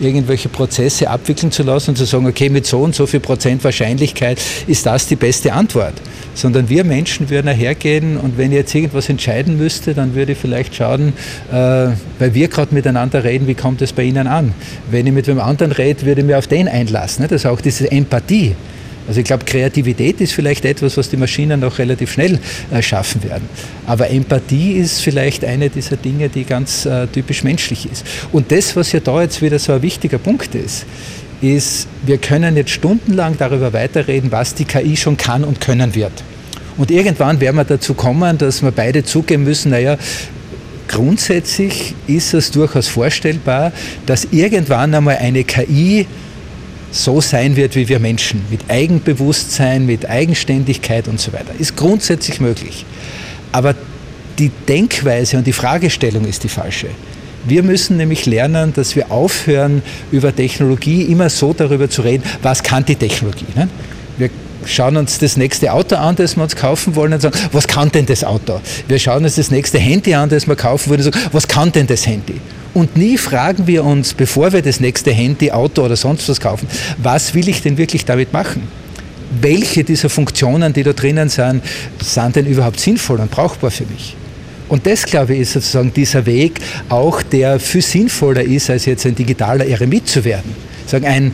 irgendwelche 0.00 0.48
Prozesse 0.48 1.08
abwickeln 1.08 1.52
zu 1.52 1.62
lassen 1.62 1.90
und 1.90 1.96
zu 1.96 2.04
sagen, 2.04 2.26
okay, 2.26 2.48
mit 2.48 2.66
so 2.66 2.80
und 2.80 2.96
so 2.96 3.06
viel 3.06 3.20
Prozent 3.20 3.62
Wahrscheinlichkeit 3.62 4.40
ist 4.66 4.84
das 4.84 5.06
die 5.06 5.16
beste 5.16 5.52
Antwort 5.52 5.94
sondern 6.34 6.68
wir 6.68 6.84
Menschen 6.84 7.30
würden 7.30 7.52
hergehen 7.52 8.16
und 8.16 8.38
wenn 8.38 8.52
ich 8.52 8.58
jetzt 8.58 8.74
irgendwas 8.74 9.08
entscheiden 9.08 9.58
müsste, 9.58 9.92
dann 9.92 10.14
würde 10.14 10.32
ich 10.32 10.38
vielleicht 10.38 10.72
schauen, 10.72 11.12
weil 11.50 11.96
wir 12.18 12.46
gerade 12.46 12.72
miteinander 12.72 13.24
reden, 13.24 13.48
wie 13.48 13.56
kommt 13.56 13.82
es 13.82 13.92
bei 13.92 14.04
Ihnen 14.04 14.28
an? 14.28 14.54
Wenn 14.88 15.08
ich 15.08 15.12
mit 15.12 15.28
einem 15.28 15.40
anderen 15.40 15.72
rede, 15.72 16.06
würde 16.06 16.20
ich 16.20 16.26
mich 16.28 16.36
auf 16.36 16.46
den 16.46 16.68
einlassen. 16.68 17.22
Ne? 17.22 17.28
Das 17.28 17.42
ist 17.42 17.46
auch 17.46 17.60
diese 17.68 17.90
Empathie. 17.92 18.54
Also 19.06 19.20
ich 19.20 19.26
glaube, 19.26 19.44
Kreativität 19.44 20.20
ist 20.20 20.32
vielleicht 20.32 20.64
etwas, 20.64 20.96
was 20.96 21.08
die 21.08 21.16
Maschinen 21.16 21.60
noch 21.60 21.78
relativ 21.78 22.12
schnell 22.12 22.38
äh, 22.70 22.82
schaffen 22.82 23.22
werden. 23.24 23.48
Aber 23.86 24.10
Empathie 24.10 24.72
ist 24.72 25.00
vielleicht 25.00 25.44
eine 25.44 25.70
dieser 25.70 25.96
Dinge, 25.96 26.28
die 26.28 26.44
ganz 26.44 26.84
äh, 26.84 27.06
typisch 27.06 27.42
menschlich 27.42 27.90
ist. 27.90 28.04
Und 28.32 28.52
das, 28.52 28.76
was 28.76 28.92
ja 28.92 29.00
da 29.00 29.22
jetzt 29.22 29.40
wieder 29.40 29.58
so 29.58 29.72
ein 29.72 29.82
wichtiger 29.82 30.18
Punkt 30.18 30.54
ist, 30.54 30.84
ist, 31.40 31.88
wir 32.04 32.18
können 32.18 32.56
jetzt 32.56 32.70
stundenlang 32.70 33.36
darüber 33.38 33.72
weiterreden, 33.72 34.30
was 34.32 34.54
die 34.54 34.64
KI 34.64 34.96
schon 34.96 35.16
kann 35.16 35.44
und 35.44 35.60
können 35.60 35.94
wird. 35.94 36.12
Und 36.76 36.90
irgendwann 36.90 37.40
werden 37.40 37.56
wir 37.56 37.64
dazu 37.64 37.94
kommen, 37.94 38.36
dass 38.36 38.62
wir 38.62 38.72
beide 38.72 39.04
zugeben 39.04 39.44
müssen, 39.44 39.70
naja, 39.70 39.96
grundsätzlich 40.86 41.94
ist 42.06 42.34
es 42.34 42.50
durchaus 42.50 42.88
vorstellbar, 42.88 43.72
dass 44.06 44.28
irgendwann 44.32 44.94
einmal 44.94 45.16
eine 45.16 45.44
KI 45.44 46.06
so 46.90 47.20
sein 47.20 47.56
wird 47.56 47.74
wie 47.74 47.88
wir 47.88 47.98
Menschen, 47.98 48.42
mit 48.50 48.60
Eigenbewusstsein, 48.68 49.86
mit 49.86 50.08
Eigenständigkeit 50.08 51.08
und 51.08 51.20
so 51.20 51.32
weiter. 51.32 51.52
Ist 51.58 51.76
grundsätzlich 51.76 52.40
möglich. 52.40 52.84
Aber 53.52 53.74
die 54.38 54.50
Denkweise 54.68 55.36
und 55.36 55.46
die 55.46 55.52
Fragestellung 55.52 56.24
ist 56.24 56.44
die 56.44 56.48
falsche. 56.48 56.88
Wir 57.44 57.62
müssen 57.62 57.96
nämlich 57.96 58.26
lernen, 58.26 58.72
dass 58.74 58.96
wir 58.96 59.10
aufhören, 59.10 59.82
über 60.12 60.34
Technologie 60.34 61.02
immer 61.02 61.30
so 61.30 61.52
darüber 61.52 61.88
zu 61.88 62.02
reden, 62.02 62.24
was 62.42 62.62
kann 62.62 62.84
die 62.84 62.96
Technologie. 62.96 63.46
Ne? 63.54 63.68
Wir 64.16 64.30
schauen 64.66 64.96
uns 64.96 65.18
das 65.18 65.36
nächste 65.36 65.72
Auto 65.72 65.96
an, 65.96 66.16
das 66.16 66.36
wir 66.36 66.42
uns 66.42 66.56
kaufen 66.56 66.94
wollen 66.94 67.12
und 67.12 67.20
sagen, 67.20 67.38
was 67.52 67.66
kann 67.66 67.90
denn 67.90 68.06
das 68.06 68.24
Auto? 68.24 68.60
Wir 68.86 68.98
schauen 68.98 69.24
uns 69.24 69.36
das 69.36 69.50
nächste 69.50 69.78
Handy 69.78 70.14
an, 70.14 70.28
das 70.28 70.46
wir 70.46 70.56
kaufen 70.56 70.90
wollen 70.90 71.00
und 71.00 71.12
sagen, 71.12 71.26
was 71.32 71.48
kann 71.48 71.72
denn 71.72 71.86
das 71.86 72.06
Handy? 72.06 72.40
Und 72.74 72.96
nie 72.96 73.18
fragen 73.18 73.66
wir 73.66 73.84
uns, 73.84 74.14
bevor 74.14 74.52
wir 74.52 74.62
das 74.62 74.80
nächste 74.80 75.10
Handy, 75.10 75.50
Auto 75.50 75.82
oder 75.82 75.96
sonst 75.96 76.28
was 76.28 76.40
kaufen, 76.40 76.68
was 76.98 77.34
will 77.34 77.48
ich 77.48 77.62
denn 77.62 77.76
wirklich 77.78 78.04
damit 78.04 78.32
machen? 78.32 78.62
Welche 79.40 79.84
dieser 79.84 80.08
Funktionen, 80.08 80.72
die 80.72 80.82
da 80.82 80.92
drinnen 80.92 81.28
sind, 81.28 81.62
sind 82.02 82.36
denn 82.36 82.46
überhaupt 82.46 82.80
sinnvoll 82.80 83.20
und 83.20 83.30
brauchbar 83.30 83.70
für 83.70 83.84
mich? 83.84 84.16
Und 84.68 84.86
das, 84.86 85.04
glaube 85.04 85.34
ich, 85.34 85.40
ist 85.40 85.54
sozusagen 85.54 85.92
dieser 85.92 86.26
Weg, 86.26 86.60
auch 86.88 87.22
der 87.22 87.58
viel 87.58 87.82
sinnvoller 87.82 88.42
ist, 88.42 88.68
als 88.68 88.84
jetzt 88.84 89.06
ein 89.06 89.14
digitaler 89.14 89.66
Eremit 89.66 90.08
zu 90.08 90.24
werden. 90.24 90.54
Sagen, 90.86 91.06
ein 91.06 91.32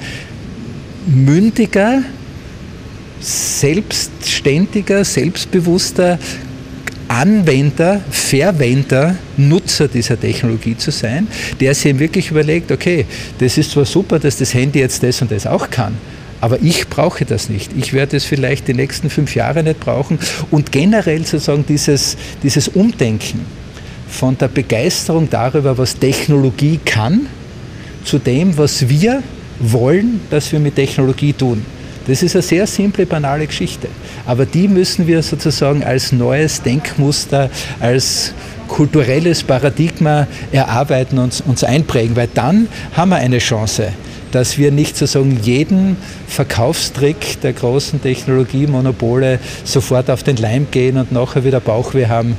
mündiger, 1.07 2.03
selbstständiger, 3.21 5.05
selbstbewusster 5.05 6.19
Anwender, 7.15 8.01
Verwender, 8.11 9.15
Nutzer 9.37 9.87
dieser 9.87 10.19
Technologie 10.19 10.77
zu 10.77 10.91
sein, 10.91 11.29
der 11.61 11.73
sich 11.73 11.97
wirklich 11.97 12.33
überlegt, 12.33 12.73
okay, 12.73 13.07
das 13.39 13.57
ist 13.57 13.71
zwar 13.71 13.85
super, 13.85 14.19
dass 14.19 14.39
das 14.39 14.53
Handy 14.53 14.81
jetzt 14.81 15.01
das 15.01 15.23
und 15.23 15.31
das 15.31 15.47
auch 15.47 15.71
kann, 15.71 15.97
aber 16.41 16.61
ich 16.61 16.89
brauche 16.89 17.25
das 17.25 17.49
nicht. 17.49 17.71
Ich 17.77 17.93
werde 17.93 18.17
es 18.17 18.25
vielleicht 18.25 18.67
die 18.67 18.75
nächsten 18.75 19.11
fünf 19.11 19.37
Jahre 19.37 19.63
nicht 19.63 19.79
brauchen. 19.79 20.19
Und 20.51 20.73
generell 20.73 21.25
sozusagen 21.25 21.65
dieses, 21.65 22.17
dieses 22.43 22.67
Umdenken 22.67 23.43
von 24.09 24.37
der 24.37 24.49
Begeisterung 24.49 25.31
darüber, 25.31 25.79
was 25.79 25.97
Technologie 25.97 26.81
kann, 26.85 27.27
zu 28.05 28.19
dem, 28.19 28.59
was 28.59 28.89
wir 28.89 29.23
wollen, 29.61 30.21
dass 30.31 30.51
wir 30.51 30.59
mit 30.59 30.75
Technologie 30.75 31.33
tun. 31.33 31.65
Das 32.07 32.23
ist 32.23 32.35
eine 32.35 32.43
sehr 32.43 32.67
simple, 32.67 33.07
banale 33.07 33.47
Geschichte. 33.47 33.89
Aber 34.27 34.45
die 34.47 34.69
müssen 34.69 35.07
wir 35.07 35.23
sozusagen 35.23 35.83
als 35.83 36.13
neues 36.13 36.63
Denkmuster, 36.63 37.51
als 37.81 38.35
kulturelles 38.69 39.43
Paradigma 39.43 40.27
erarbeiten 40.53 41.19
und 41.19 41.43
uns 41.47 41.65
einprägen, 41.65 42.17
weil 42.17 42.29
dann 42.33 42.69
haben 42.95 43.11
wir 43.11 43.17
eine 43.17 43.39
Chance, 43.39 43.93
dass 44.33 44.59
wir 44.59 44.73
nicht 44.73 44.97
sozusagen 44.97 45.39
jeden 45.43 45.97
Verkaufstrick 46.27 47.41
der 47.43 47.53
großen 47.53 48.03
Technologiemonopole 48.03 49.39
sofort 49.63 50.11
auf 50.11 50.25
den 50.25 50.37
Leim 50.37 50.67
gehen 50.71 50.97
und 50.97 51.13
nachher 51.13 51.45
wieder 51.45 51.61
Bauchweh 51.61 52.07
haben, 52.07 52.37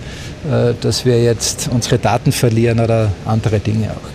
äh, 0.52 0.74
dass 0.82 1.06
wir 1.06 1.24
jetzt 1.24 1.70
unsere 1.72 1.98
Daten 1.98 2.32
verlieren 2.32 2.80
oder 2.80 3.14
andere 3.26 3.60
Dinge 3.60 3.92
auch. 3.92 4.10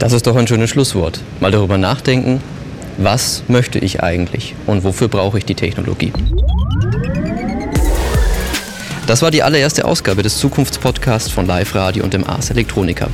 Das 0.00 0.12
ist 0.12 0.26
doch 0.26 0.34
ein 0.34 0.48
schönes 0.48 0.70
Schlusswort. 0.70 1.20
Mal 1.40 1.50
darüber 1.50 1.78
nachdenken, 1.78 2.40
was 2.98 3.42
möchte 3.48 3.78
ich 3.78 4.02
eigentlich 4.02 4.54
und 4.66 4.84
wofür 4.84 5.08
brauche 5.08 5.38
ich 5.38 5.44
die 5.44 5.54
Technologie? 5.54 6.12
Das 9.06 9.22
war 9.22 9.32
die 9.32 9.42
allererste 9.42 9.86
Ausgabe 9.86 10.22
des 10.22 10.38
Zukunftspodcasts 10.38 11.32
von 11.32 11.44
Live 11.44 11.74
Radio 11.74 12.04
und 12.04 12.14
dem 12.14 12.24
Ars 12.24 12.50
Electronica. 12.50 13.08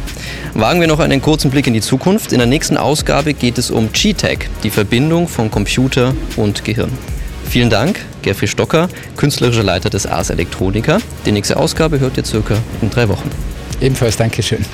Wagen 0.53 0.81
wir 0.81 0.89
noch 0.89 1.01
einen 1.01 1.23
kurzen 1.23 1.51
Blick 1.51 1.67
in 1.67 1.73
die 1.73 1.81
Zukunft. 1.81 2.33
In 2.33 2.39
der 2.39 2.47
nächsten 2.47 2.77
Ausgabe 2.77 3.33
geht 3.33 3.57
es 3.57 3.71
um 3.71 3.91
G-Tech, 3.93 4.41
die 4.63 4.69
Verbindung 4.69 5.27
von 5.27 5.51
Computer 5.51 6.15
und 6.37 6.65
Gehirn. 6.67 6.93
Vielen 7.49 7.71
Dank, 7.71 8.01
Gerfried 8.21 8.51
Stocker, 8.51 8.89
künstlerischer 9.17 9.63
Leiter 9.63 9.89
des 9.89 10.07
Ars 10.07 10.29
Electronica. 10.29 10.99
Die 11.25 11.33
nächste 11.33 11.57
Ausgabe 11.57 11.99
hört 11.99 12.19
ihr 12.19 12.27
circa 12.27 12.57
in 12.83 12.91
drei 12.91 13.09
Wochen. 13.09 13.31
Ebenfalls 13.81 14.19
Dankeschön. 14.19 14.67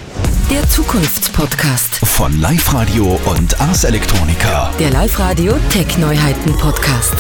Der 0.51 0.69
Zukunftspodcast. 0.69 1.92
Von 2.05 2.41
Live 2.41 2.75
Radio 2.75 3.19
und 3.27 3.61
Ars 3.61 3.85
Electronica. 3.85 4.71
Der 4.79 4.91
Live 4.91 5.19
Radio 5.19 5.55
Tech 5.71 5.99
Neuheiten 5.99 6.57
Podcast. 6.59 7.15